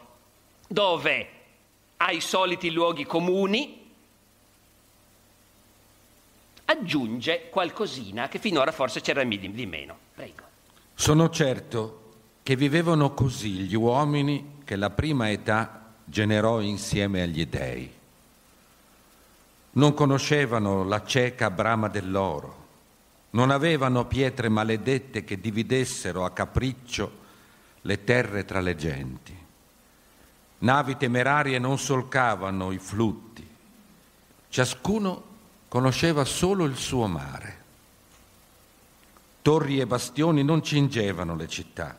[0.68, 1.30] dove
[1.98, 3.80] ai soliti luoghi comuni
[6.66, 9.98] aggiunge qualcosina che finora forse c'era di meno.
[10.16, 10.44] Prego.
[10.94, 12.01] Sono certo
[12.44, 17.92] che vivevano così gli uomini che la prima età generò insieme agli dei.
[19.74, 22.68] Non conoscevano la cieca brama dell'oro,
[23.32, 27.20] non avevano pietre maledette che dividessero a capriccio
[27.82, 29.38] le terre tra le genti.
[30.60, 33.48] Navi temerarie non solcavano i flutti,
[34.50, 35.24] ciascuno
[35.68, 37.60] conosceva solo il suo mare.
[39.42, 41.98] Torri e bastioni non cingevano le città,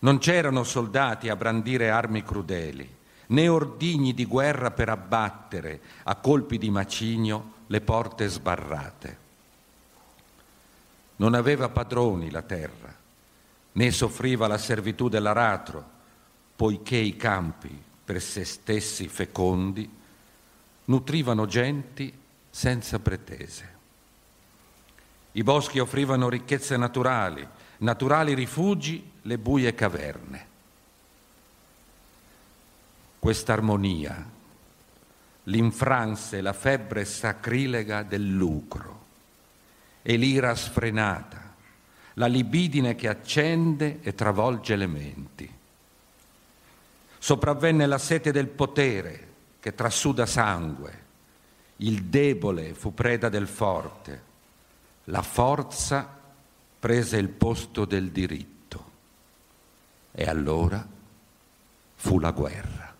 [0.00, 2.94] non c'erano soldati a brandire armi crudeli,
[3.28, 9.24] né ordigni di guerra per abbattere a colpi di macigno le porte sbarrate.
[11.16, 12.94] Non aveva padroni la terra,
[13.72, 15.94] né soffriva la servitù dell'aratro,
[16.54, 19.90] poiché i campi, per se stessi fecondi,
[20.84, 22.12] nutrivano genti
[22.50, 23.74] senza pretese.
[25.32, 27.46] I boschi offrivano ricchezze naturali,
[27.78, 30.46] naturali rifugi, le buie caverne.
[33.18, 34.24] Quest'armonia,
[35.44, 39.04] l'infranse, la febbre sacrilega del lucro
[40.02, 41.54] e l'ira sfrenata,
[42.14, 45.54] la libidine che accende e travolge le menti.
[47.18, 49.26] Sopravvenne la sete del potere
[49.58, 51.04] che trasuda sangue,
[51.78, 54.22] il debole fu preda del forte,
[55.04, 56.15] la forza
[56.78, 58.54] prese il posto del diritto.
[60.12, 60.86] E allora
[61.94, 62.94] fu la guerra.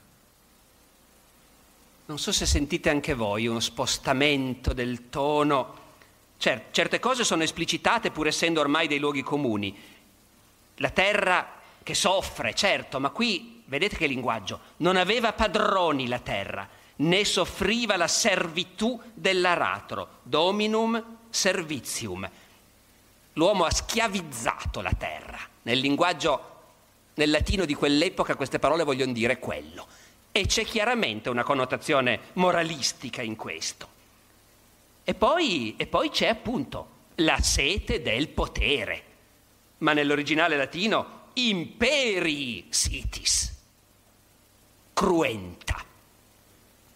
[2.06, 5.84] Non so se sentite anche voi uno spostamento del tono.
[6.36, 9.76] Certo, certe cose sono esplicitate pur essendo ormai dei luoghi comuni.
[10.76, 14.60] La terra che soffre, certo, ma qui vedete che linguaggio.
[14.78, 22.28] Non aveva padroni la terra, né soffriva la servitù dell'aratro, dominum servizium.
[23.36, 25.38] L'uomo ha schiavizzato la terra.
[25.62, 26.54] Nel linguaggio,
[27.14, 29.86] nel latino di quell'epoca queste parole vogliono dire quello.
[30.32, 33.88] E c'è chiaramente una connotazione moralistica in questo.
[35.04, 39.02] E poi, e poi c'è appunto la sete del potere,
[39.78, 43.54] ma nell'originale latino imperi sitis,
[44.94, 45.84] cruenta.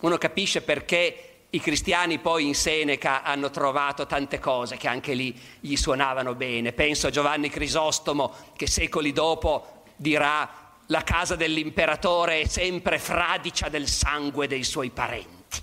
[0.01, 5.39] Uno capisce perché i cristiani poi in Seneca hanno trovato tante cose che anche lì
[5.59, 6.73] gli suonavano bene.
[6.73, 10.49] Penso a Giovanni Crisostomo che secoli dopo dirà
[10.87, 15.61] la casa dell'imperatore è sempre fradicia del sangue dei suoi parenti.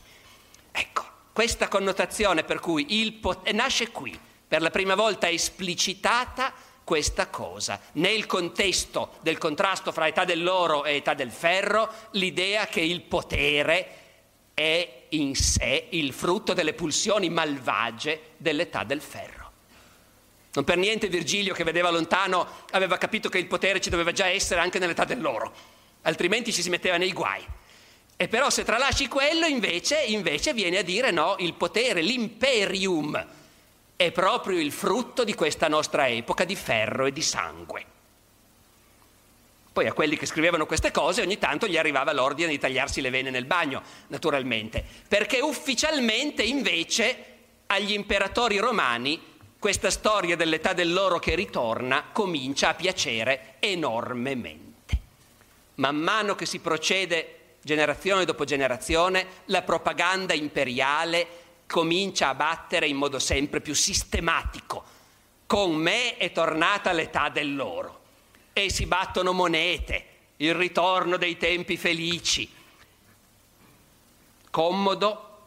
[0.71, 4.17] Ecco, questa connotazione per cui il pot- nasce qui,
[4.47, 7.79] per la prima volta esplicitata questa cosa.
[7.93, 14.06] Nel contesto del contrasto fra età dell'oro e età del ferro, l'idea che il potere
[14.59, 19.51] è in sé il frutto delle pulsioni malvagie dell'età del ferro.
[20.53, 24.25] Non per niente Virgilio, che vedeva lontano, aveva capito che il potere ci doveva già
[24.25, 25.53] essere anche nell'età dell'oro,
[26.01, 27.45] altrimenti ci si metteva nei guai.
[28.15, 33.27] E però se tralasci quello, invece, invece viene a dire no, il potere, l'imperium,
[33.95, 37.85] è proprio il frutto di questa nostra epoca di ferro e di sangue.
[39.77, 43.11] Poi a quelli che scrivevano queste cose ogni tanto gli arrivava l'ordine di tagliarsi le
[43.11, 47.35] vene nel bagno, naturalmente, perché ufficialmente invece
[47.67, 49.21] agli imperatori romani
[49.59, 54.97] questa storia dell'età dell'oro che ritorna comincia a piacere enormemente.
[55.75, 61.27] Man mano che si procede generazione dopo generazione, la propaganda imperiale
[61.67, 64.83] comincia a battere in modo sempre più sistematico.
[65.45, 67.96] Con me è tornata l'età dell'oro
[68.63, 70.05] e si battono monete,
[70.37, 72.49] il ritorno dei tempi felici.
[74.49, 75.37] Commodo,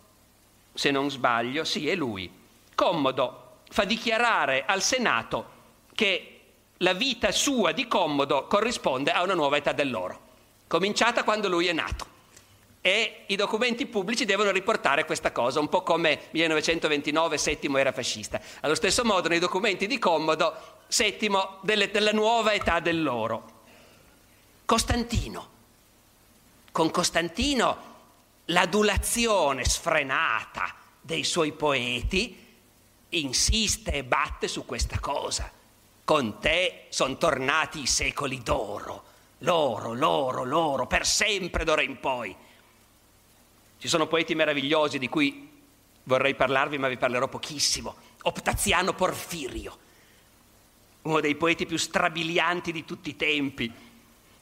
[0.74, 2.30] se non sbaglio, sì, è lui.
[2.74, 5.58] Commodo fa dichiarare al Senato
[5.94, 6.40] che
[6.78, 10.20] la vita sua di Commodo corrisponde a una nuova età dell'oro,
[10.66, 12.18] cominciata quando lui è nato.
[12.80, 18.40] E i documenti pubblici devono riportare questa cosa, un po' come 1929 Settimo era fascista.
[18.60, 23.58] Allo stesso modo nei documenti di Commodo Settimo delle, della nuova età dell'oro.
[24.64, 25.48] Costantino.
[26.72, 27.76] Con Costantino
[28.46, 32.44] l'adulazione sfrenata dei suoi poeti
[33.10, 35.48] insiste e batte su questa cosa.
[36.04, 39.04] Con te sono tornati i secoli d'oro,
[39.38, 42.34] l'oro, l'oro, l'oro, per sempre d'ora in poi.
[43.78, 45.48] Ci sono poeti meravigliosi di cui
[46.02, 47.94] vorrei parlarvi, ma vi parlerò pochissimo.
[48.22, 49.78] Optaziano Porfirio,
[51.02, 53.72] uno dei poeti più strabilianti di tutti i tempi,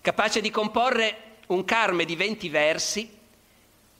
[0.00, 3.16] capace di comporre un carme di 20 versi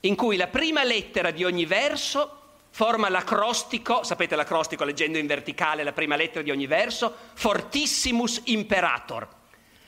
[0.01, 2.35] in cui la prima lettera di ogni verso
[2.71, 9.27] forma l'acrostico, sapete l'acrostico leggendo in verticale la prima lettera di ogni verso, fortissimus imperator.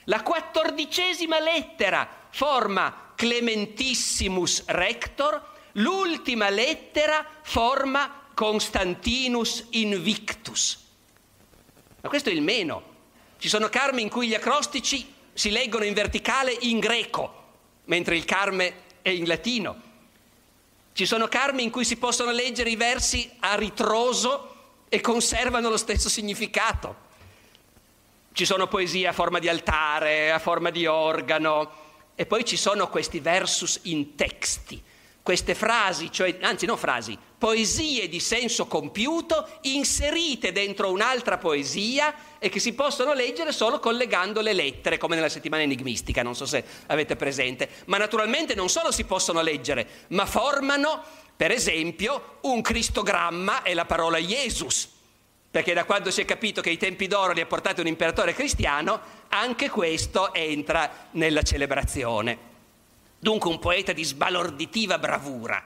[0.05, 5.41] La quattordicesima lettera forma clementissimus rector,
[5.73, 10.89] l'ultima lettera forma Constantinus invictus.
[12.01, 12.82] Ma questo è il meno.
[13.38, 17.34] Ci sono carmi in cui gli acrostici si leggono in verticale in greco,
[17.84, 19.88] mentre il carme è in latino.
[20.92, 24.57] Ci sono carmi in cui si possono leggere i versi a ritroso
[24.88, 27.09] e conservano lo stesso significato.
[28.32, 31.72] Ci sono poesie a forma di altare, a forma di organo,
[32.14, 34.82] e poi ci sono questi versus in texti,
[35.23, 42.49] queste frasi, cioè, anzi non frasi, poesie di senso compiuto inserite dentro un'altra poesia e
[42.49, 46.64] che si possono leggere solo collegando le lettere, come nella settimana enigmistica, non so se
[46.87, 47.68] avete presente.
[47.87, 51.03] Ma naturalmente non solo si possono leggere, ma formano,
[51.37, 54.89] per esempio, un cristogramma e la parola Jesus.
[55.51, 58.35] Perché da quando si è capito che i tempi d'oro li ha portati un imperatore
[58.35, 62.49] cristiano, anche questo entra nella celebrazione.
[63.23, 65.62] Dunque un poeta di sbalorditiva bravura.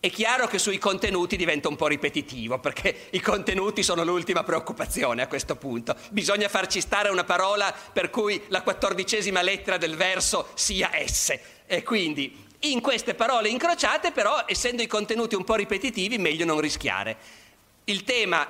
[0.00, 5.20] È chiaro che sui contenuti diventa un po' ripetitivo, perché i contenuti sono l'ultima preoccupazione
[5.20, 5.94] a questo punto.
[6.08, 11.38] Bisogna farci stare una parola per cui la quattordicesima lettera del verso sia S.
[11.66, 16.60] E quindi in queste parole incrociate, però, essendo i contenuti un po' ripetitivi, meglio non
[16.60, 17.18] rischiare.
[17.84, 18.48] Il tema,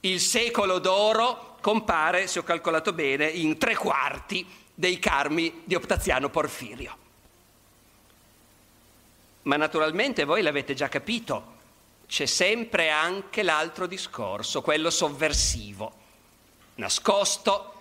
[0.00, 6.28] il secolo d'oro, compare, se ho calcolato bene, in tre quarti dei carmi di Optaziano
[6.28, 7.08] Porfirio.
[9.42, 11.58] Ma naturalmente voi l'avete già capito,
[12.06, 15.92] c'è sempre anche l'altro discorso, quello sovversivo,
[16.74, 17.74] nascosto,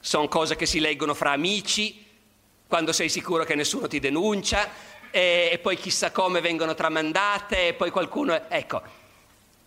[0.00, 2.06] sono cose che si leggono fra amici,
[2.66, 4.70] quando sei sicuro che nessuno ti denuncia,
[5.10, 8.48] e, e poi chissà come vengono tramandate, e poi qualcuno...
[8.48, 8.82] Ecco,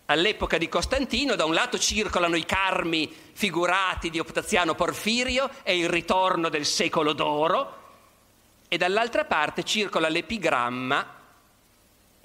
[0.06, 5.88] all'epoca di Costantino da un lato circolano i carmi figurati di Optaziano Porfirio e il
[5.88, 7.80] ritorno del secolo d'oro,
[8.72, 11.06] e dall'altra parte circola l'epigramma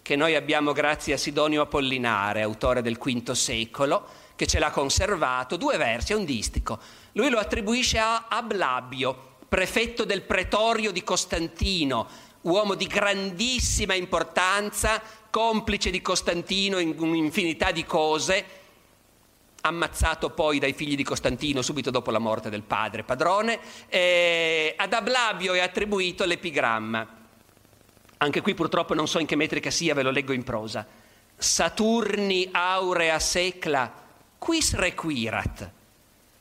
[0.02, 5.58] che noi abbiamo grazie a Sidonio Apollinare, autore del V secolo, che ce l'ha conservato,
[5.58, 6.80] due versi, è un distico.
[7.12, 12.08] Lui lo attribuisce a Ablabio, prefetto del pretorio di Costantino,
[12.43, 18.45] uomo di grandissima importanza, complice di Costantino in un'infinità di cose,
[19.62, 24.93] ammazzato poi dai figli di Costantino subito dopo la morte del padre padrone, eh, ad
[24.93, 27.16] Ablabio è attribuito l'epigramma.
[28.20, 30.86] Anche qui purtroppo non so in che metrica sia, ve lo leggo in prosa.
[31.36, 33.91] Saturni aurea secla,
[34.38, 35.72] quis requirat?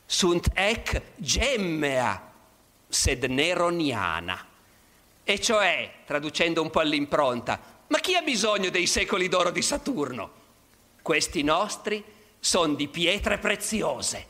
[0.05, 2.31] Sunt ec gemmea,
[2.87, 4.45] sed neroniana.
[5.23, 10.31] E cioè, traducendo un po' all'impronta, ma chi ha bisogno dei secoli d'oro di Saturno?
[11.01, 12.03] Questi nostri
[12.47, 14.25] sono di pietre preziose,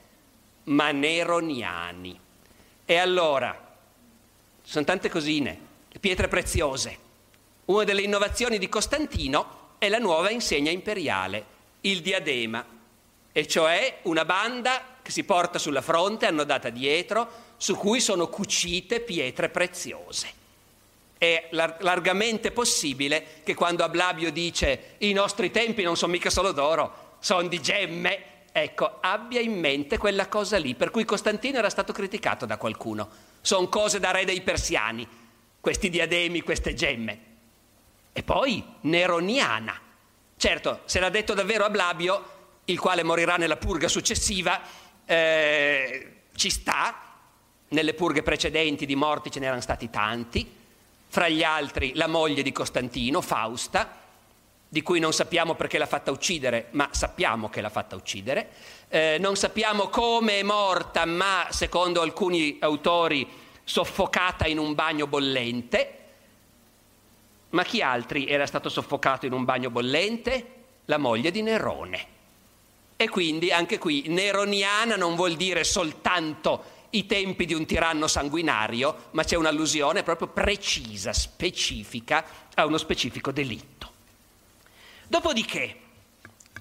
[0.63, 2.19] ma neroniani.
[2.83, 3.77] E allora,
[4.63, 5.55] sono tante cosine,
[5.99, 6.97] pietre preziose.
[7.65, 11.45] Una delle innovazioni di Costantino è la nuova insegna imperiale,
[11.81, 12.65] il diadema,
[13.31, 18.99] e cioè una banda che si porta sulla fronte, annodata dietro, su cui sono cucite
[18.99, 20.27] pietre preziose.
[21.19, 27.05] È largamente possibile che quando Ablabio dice i nostri tempi non sono mica solo d'oro,
[27.19, 28.35] sono di gemme.
[28.51, 33.07] Ecco, abbia in mente quella cosa lì, per cui Costantino era stato criticato da qualcuno.
[33.41, 35.07] Sono cose da re dei persiani,
[35.59, 37.19] questi diademi, queste gemme.
[38.13, 39.79] E poi Neroniana.
[40.35, 44.59] Certo, se l'ha detto davvero a Blabio, il quale morirà nella purga successiva,
[45.05, 47.01] eh, ci sta,
[47.69, 50.55] nelle purghe precedenti di morti ce n'erano stati tanti,
[51.09, 54.06] fra gli altri la moglie di Costantino, Fausta,
[54.69, 58.49] di cui non sappiamo perché l'ha fatta uccidere, ma sappiamo che l'ha fatta uccidere.
[58.89, 63.27] Eh, non sappiamo come è morta, ma secondo alcuni autori
[63.63, 65.93] soffocata in un bagno bollente.
[67.49, 70.53] Ma chi altri era stato soffocato in un bagno bollente?
[70.85, 72.15] La moglie di Nerone.
[72.97, 79.09] E quindi anche qui neroniana non vuol dire soltanto i tempi di un tiranno sanguinario,
[79.11, 83.91] ma c'è un'allusione proprio precisa, specifica a uno specifico delitto.
[85.07, 85.75] Dopodiché,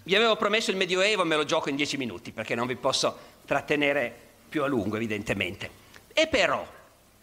[0.05, 3.19] vi avevo promesso il Medioevo, me lo gioco in dieci minuti perché non vi posso
[3.45, 4.15] trattenere
[4.49, 5.69] più a lungo, evidentemente.
[6.13, 6.65] E però,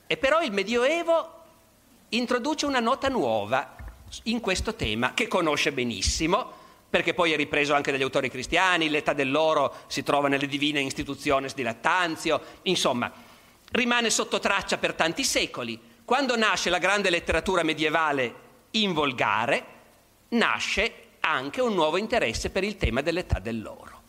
[0.05, 1.41] e però il Medioevo
[2.09, 3.75] introduce una nota nuova
[4.23, 9.13] in questo tema che conosce benissimo, perché poi è ripreso anche dagli autori cristiani, l'età
[9.13, 13.09] dell'oro si trova nelle divine istituzioni di Lattanzio, insomma,
[13.71, 15.79] rimane sotto traccia per tanti secoli.
[16.03, 18.35] Quando nasce la grande letteratura medievale
[18.71, 19.65] in volgare,
[20.29, 24.01] nasce anche un nuovo interesse per il tema dell'età dell'oro.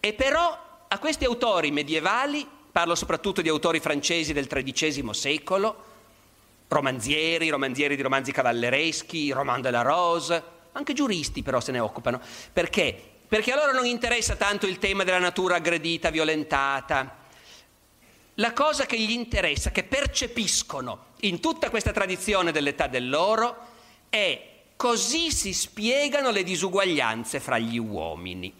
[0.00, 5.92] E però a questi autori medievali, parlo soprattutto di autori francesi del XIII secolo,
[6.68, 12.20] romanzieri, romanzieri di romanzi cavallereschi, Roman de la Rose, anche giuristi però se ne occupano.
[12.52, 13.12] Perché?
[13.28, 17.22] Perché a loro non interessa tanto il tema della natura aggredita, violentata.
[18.34, 23.56] La cosa che gli interessa, che percepiscono in tutta questa tradizione dell'età dell'oro,
[24.08, 28.52] è Così si spiegano le disuguaglianze fra gli uomini,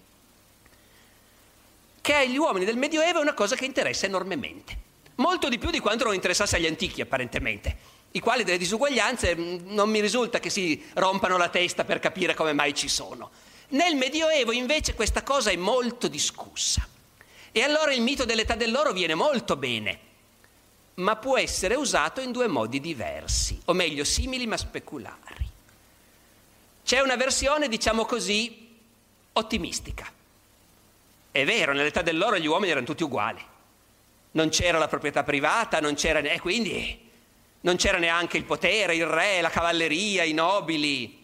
[2.00, 4.76] che agli uomini del Medioevo è una cosa che interessa enormemente,
[5.16, 7.76] molto di più di quanto non interessasse agli antichi apparentemente,
[8.12, 12.34] i quali delle disuguaglianze mm, non mi risulta che si rompano la testa per capire
[12.34, 13.30] come mai ci sono.
[13.70, 16.86] Nel Medioevo invece questa cosa è molto discussa.
[17.50, 19.98] E allora il mito dell'età dell'oro viene molto bene,
[20.94, 25.43] ma può essere usato in due modi diversi, o meglio simili ma speculari.
[26.84, 28.76] C'è una versione, diciamo così,
[29.32, 30.06] ottimistica.
[31.30, 33.42] È vero, nell'età dell'oro gli uomini erano tutti uguali.
[34.32, 37.10] Non c'era la proprietà privata, non c'era, e quindi
[37.62, 41.22] non c'era neanche il potere, il re, la cavalleria, i nobili.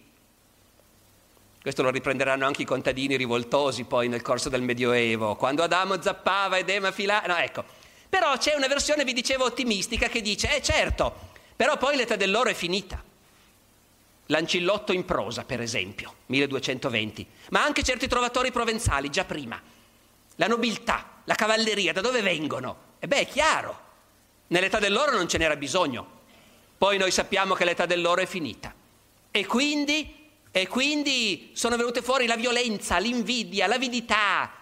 [1.61, 6.56] Questo lo riprenderanno anche i contadini rivoltosi poi nel corso del Medioevo, quando Adamo zappava
[6.56, 7.26] ed Ema filava.
[7.26, 7.64] No, ecco.
[8.08, 11.14] Però c'è una versione, vi dicevo, ottimistica che dice, eh certo,
[11.54, 13.09] però poi l'età dell'oro è finita.
[14.31, 19.61] L'ancillotto in prosa, per esempio, 1220, ma anche certi trovatori provenzali, già prima.
[20.37, 22.76] La nobiltà, la cavalleria, da dove vengono?
[23.01, 23.81] E beh, è chiaro,
[24.49, 26.18] nell'età dell'oro non ce n'era bisogno.
[26.78, 28.72] Poi noi sappiamo che l'età dell'oro è finita.
[29.33, 34.53] E quindi, e quindi sono venute fuori la violenza, l'invidia, l'avidità.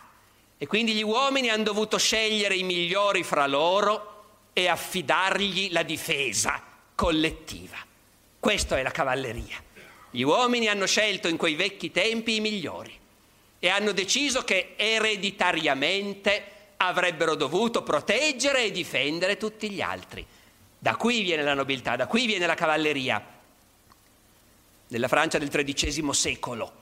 [0.56, 6.62] E quindi gli uomini hanno dovuto scegliere i migliori fra loro e affidargli la difesa
[6.94, 7.87] collettiva.
[8.40, 9.62] Questa è la cavalleria.
[10.10, 12.96] Gli uomini hanno scelto in quei vecchi tempi i migliori
[13.58, 20.24] e hanno deciso che ereditariamente avrebbero dovuto proteggere e difendere tutti gli altri.
[20.78, 23.36] Da qui viene la nobiltà, da qui viene la cavalleria.
[24.88, 26.72] Nella Francia del XIII secolo,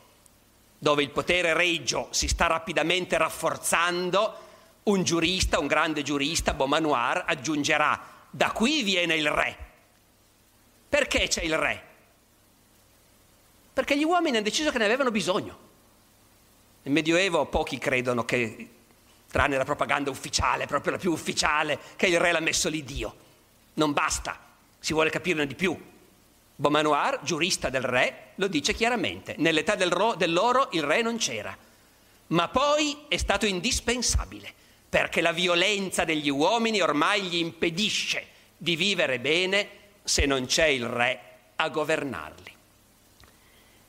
[0.78, 4.44] dove il potere regio si sta rapidamente rafforzando,
[4.84, 8.00] un giurista, un grande giurista, Beaumanoir, aggiungerà,
[8.30, 9.65] da qui viene il re,
[10.88, 11.82] perché c'è il re?
[13.72, 15.58] Perché gli uomini hanno deciso che ne avevano bisogno.
[16.82, 18.70] Nel Medioevo pochi credono che,
[19.30, 23.16] tranne la propaganda ufficiale, proprio la più ufficiale, che il re l'ha messo lì Dio.
[23.74, 24.38] Non basta,
[24.78, 25.78] si vuole capirne di più.
[26.58, 29.34] Beaumanoir, giurista del re, lo dice chiaramente.
[29.36, 31.54] Nell'età del ro- dell'oro il re non c'era,
[32.28, 34.54] ma poi è stato indispensabile,
[34.88, 38.26] perché la violenza degli uomini ormai gli impedisce
[38.56, 39.68] di vivere bene
[40.06, 41.20] se non c'è il re
[41.56, 42.54] a governarli.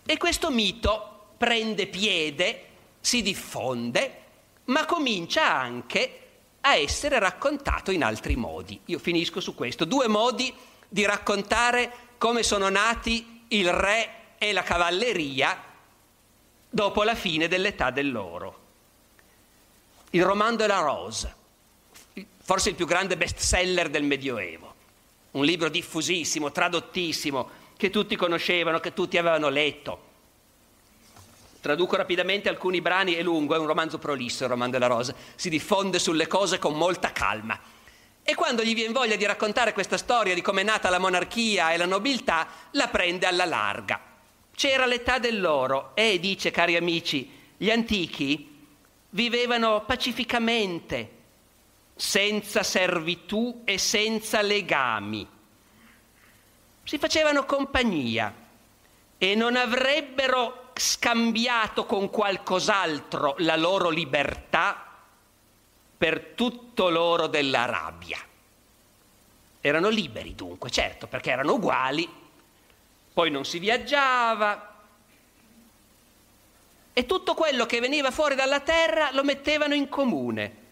[0.04, 2.66] E questo mito prende piede,
[3.00, 4.22] si diffonde,
[4.66, 6.22] ma comincia anche
[6.62, 8.80] a essere raccontato in altri modi.
[8.86, 9.86] Io finisco su questo.
[9.86, 10.52] Due modi
[10.90, 14.10] di raccontare come sono nati il re
[14.40, 15.64] e la cavalleria
[16.68, 18.66] dopo la fine dell'età dell'oro.
[20.12, 21.36] Il roman de la Rose,
[22.42, 24.67] forse il più grande bestseller del Medioevo
[25.32, 30.06] un libro diffusissimo, tradottissimo, che tutti conoscevano, che tutti avevano letto.
[31.60, 35.50] Traduco rapidamente alcuni brani, è lungo, è un romanzo prolisso il romanzo della Rosa, si
[35.50, 37.60] diffonde sulle cose con molta calma.
[38.24, 41.72] E quando gli viene voglia di raccontare questa storia di come è nata la monarchia
[41.72, 44.02] e la nobiltà, la prende alla larga.
[44.54, 48.56] C'era l'età dell'oro e, dice cari amici, gli antichi
[49.12, 51.10] vivevano pacificamente,
[51.98, 55.28] senza servitù e senza legami.
[56.84, 58.34] si facevano compagnia
[59.18, 64.86] e non avrebbero scambiato con qualcos'altro la loro libertà
[65.98, 68.20] per tutto l'oro della rabbia.
[69.60, 72.08] Erano liberi dunque, certo, perché erano uguali,
[73.12, 74.76] poi non si viaggiava
[76.94, 80.66] e tutto quello che veniva fuori dalla terra lo mettevano in comune.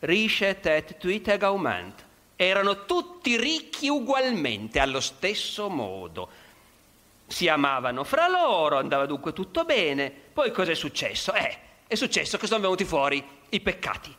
[0.00, 2.06] Richet et tuit egaument.
[2.36, 6.28] Erano tutti ricchi ugualmente, allo stesso modo.
[7.26, 10.10] Si amavano fra loro, andava dunque tutto bene.
[10.10, 11.34] Poi cos'è successo?
[11.34, 14.14] Eh, è successo che sono venuti fuori i peccati.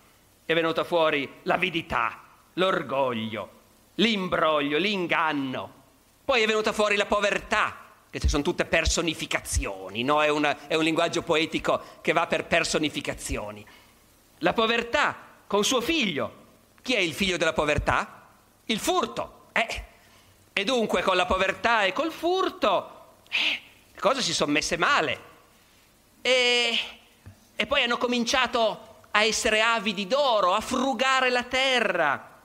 [0.45, 2.21] È venuta fuori l'avidità,
[2.53, 3.49] l'orgoglio,
[3.95, 5.79] l'imbroglio, l'inganno.
[6.23, 7.77] Poi è venuta fuori la povertà,
[8.09, 10.21] che sono tutte personificazioni, no?
[10.21, 13.65] è, una, è un linguaggio poetico che va per personificazioni.
[14.39, 16.33] La povertà con suo figlio.
[16.81, 18.29] Chi è il figlio della povertà?
[18.67, 19.47] Il furto.
[19.51, 19.83] Eh.
[20.53, 23.59] E dunque con la povertà e col furto eh,
[23.93, 25.19] le cose si sono messe male.
[26.21, 26.79] E,
[27.53, 32.39] e poi hanno cominciato a essere avidi d'oro, a frugare la terra.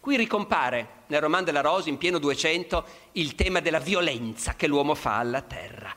[0.00, 4.94] Qui ricompare nel roman della Rose, in pieno 200, il tema della violenza che l'uomo
[4.94, 5.94] fa alla terra.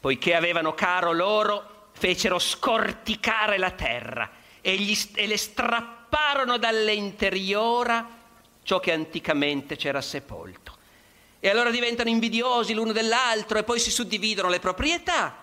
[0.00, 4.35] Poiché avevano caro loro, fecero scorticare la terra
[4.66, 8.04] e, gli, e le strapparono dalle interiora
[8.64, 10.76] ciò che anticamente c'era sepolto.
[11.38, 15.36] E allora diventano invidiosi l'uno dell'altro e poi si suddividono le proprietà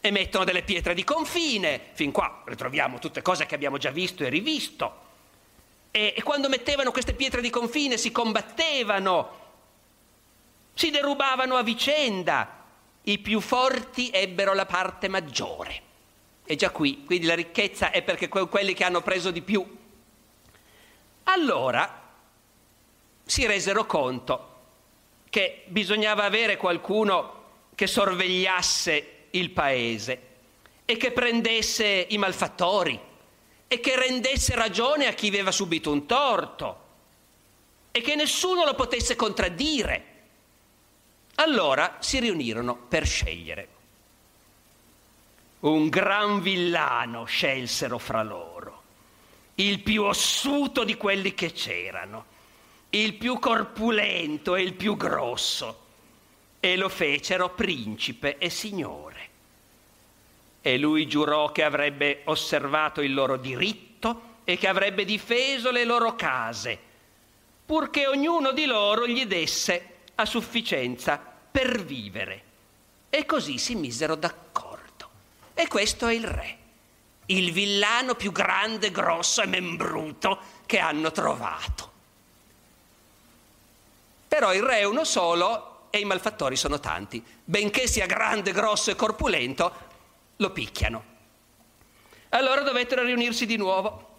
[0.00, 1.90] e mettono delle pietre di confine.
[1.92, 5.06] Fin qua ritroviamo tutte cose che abbiamo già visto e rivisto.
[5.92, 9.38] E, e quando mettevano queste pietre di confine si combattevano,
[10.74, 12.64] si derubavano a vicenda.
[13.02, 15.86] I più forti ebbero la parte maggiore.
[16.50, 19.62] E già qui, quindi la ricchezza è perché que- quelli che hanno preso di più.
[21.24, 22.10] Allora
[23.22, 24.56] si resero conto
[25.28, 27.44] che bisognava avere qualcuno
[27.74, 30.22] che sorvegliasse il paese
[30.86, 32.98] e che prendesse i malfattori
[33.68, 36.86] e che rendesse ragione a chi aveva subito un torto
[37.90, 40.04] e che nessuno lo potesse contraddire.
[41.34, 43.76] Allora si riunirono per scegliere.
[45.60, 48.82] Un gran villano scelsero fra loro,
[49.56, 52.26] il più ossuto di quelli che c'erano,
[52.90, 55.86] il più corpulento e il più grosso,
[56.60, 59.28] e lo fecero principe e signore
[60.68, 66.14] e lui giurò che avrebbe osservato il loro diritto e che avrebbe difeso le loro
[66.14, 66.78] case,
[67.64, 71.18] purché ognuno di loro gli desse a sufficienza
[71.50, 72.42] per vivere.
[73.08, 74.67] E così si misero d'accordo.
[75.60, 76.56] E questo è il re,
[77.26, 81.90] il villano più grande, grosso e membruto che hanno trovato.
[84.28, 87.20] Però il re è uno solo e i malfattori sono tanti.
[87.42, 89.74] Benché sia grande, grosso e corpulento,
[90.36, 91.04] lo picchiano.
[92.28, 94.18] Allora dovettero riunirsi di nuovo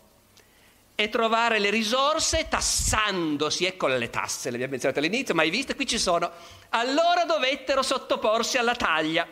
[0.94, 5.88] e trovare le risorse tassandosi, ecco le tasse, le abbiamo menzionate all'inizio, mai viste, qui
[5.88, 6.30] ci sono.
[6.72, 9.26] Allora dovettero sottoporsi alla taglia,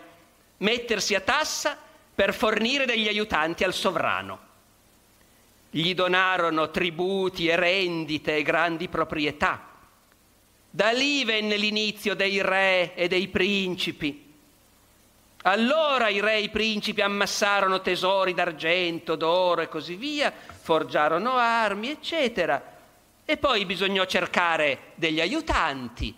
[0.60, 1.80] mettersi a tassa
[2.18, 4.40] per fornire degli aiutanti al sovrano.
[5.70, 9.68] Gli donarono tributi e rendite e grandi proprietà.
[10.68, 14.26] Da lì venne l'inizio dei re e dei principi
[15.44, 21.90] allora i re e i principi ammassarono tesori d'argento, d'oro e così via, forgiarono armi,
[21.90, 22.76] eccetera.
[23.24, 26.14] E poi bisognò cercare degli aiutanti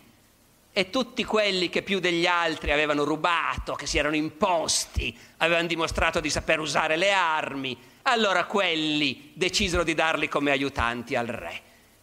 [0.72, 6.20] e tutti quelli che più degli altri avevano rubato, che si erano imposti, avevano dimostrato
[6.20, 11.62] di saper usare le armi, allora quelli decisero di darli come aiutanti al re.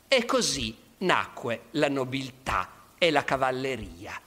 [0.09, 4.21] E così nacque la nobiltà e la cavalleria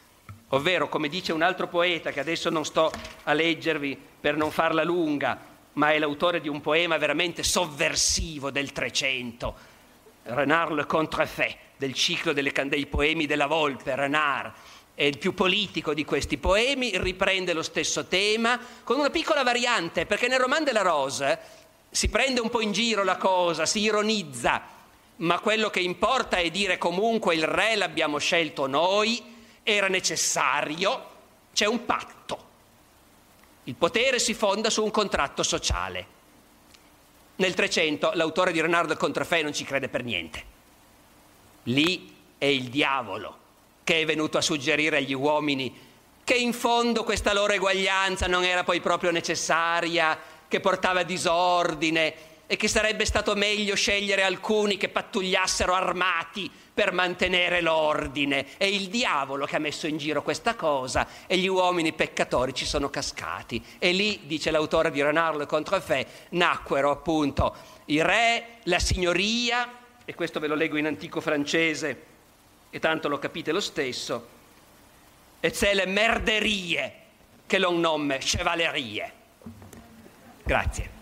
[0.49, 2.91] ovvero come dice un altro poeta che adesso non sto
[3.23, 5.37] a leggervi per non farla lunga,
[5.73, 9.55] ma è l'autore di un poema veramente sovversivo del Trecento,
[10.33, 14.51] Renard le Contrefait, del ciclo dei poemi della Volpe, Renard,
[14.93, 20.05] è il più politico di questi poemi, riprende lo stesso tema con una piccola variante,
[20.05, 21.39] perché nel roman della Rose
[21.89, 24.61] si prende un po' in giro la cosa, si ironizza,
[25.17, 29.23] ma quello che importa è dire comunque il re l'abbiamo scelto noi,
[29.63, 31.05] era necessario,
[31.53, 32.47] c'è un patto.
[33.63, 36.18] Il potere si fonda su un contratto sociale.
[37.39, 40.43] Nel 300 l'autore di Renardo Contrefei non ci crede per niente.
[41.63, 43.37] Lì è il diavolo
[43.83, 45.87] che è venuto a suggerire agli uomini
[46.23, 50.17] che in fondo questa loro eguaglianza non era poi proprio necessaria,
[50.49, 52.13] che portava disordine
[52.51, 58.57] e che sarebbe stato meglio scegliere alcuni che pattugliassero armati per mantenere l'ordine.
[58.57, 62.65] È il diavolo che ha messo in giro questa cosa e gli uomini peccatori ci
[62.65, 63.63] sono cascati.
[63.77, 67.55] E lì, dice l'autore di Renard le Contrefait, nacquero appunto
[67.85, 69.71] i re, la signoria,
[70.03, 72.03] e questo ve lo leggo in antico francese
[72.71, 74.27] e tanto lo capite lo stesso,
[75.39, 76.93] e c'è le merderie
[77.45, 79.13] che l'on nome chevalerie.
[80.43, 80.97] Grazie.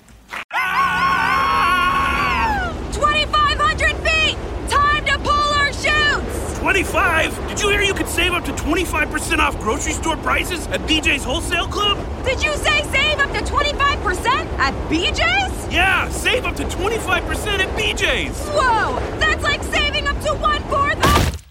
[6.67, 7.47] 25?
[7.47, 11.23] Did you hear you could save up to 25% off grocery store prices at BJ's
[11.23, 11.97] Wholesale Club?
[12.25, 14.27] Did you say save up to 25%
[14.59, 15.73] at BJ's?
[15.73, 18.37] Yeah, save up to 25% at BJ's.
[18.49, 18.99] Whoa!
[19.17, 21.41] That's like saving up to one fourth of.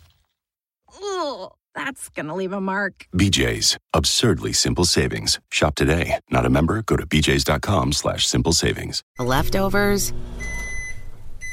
[1.02, 3.06] Ugh, that's gonna leave a mark.
[3.14, 3.78] BJ's.
[3.94, 5.40] Absurdly simple savings.
[5.50, 6.18] Shop today.
[6.30, 6.82] Not a member?
[6.82, 9.02] Go to bjs.com slash simple savings.
[9.18, 10.12] Leftovers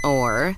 [0.03, 0.57] or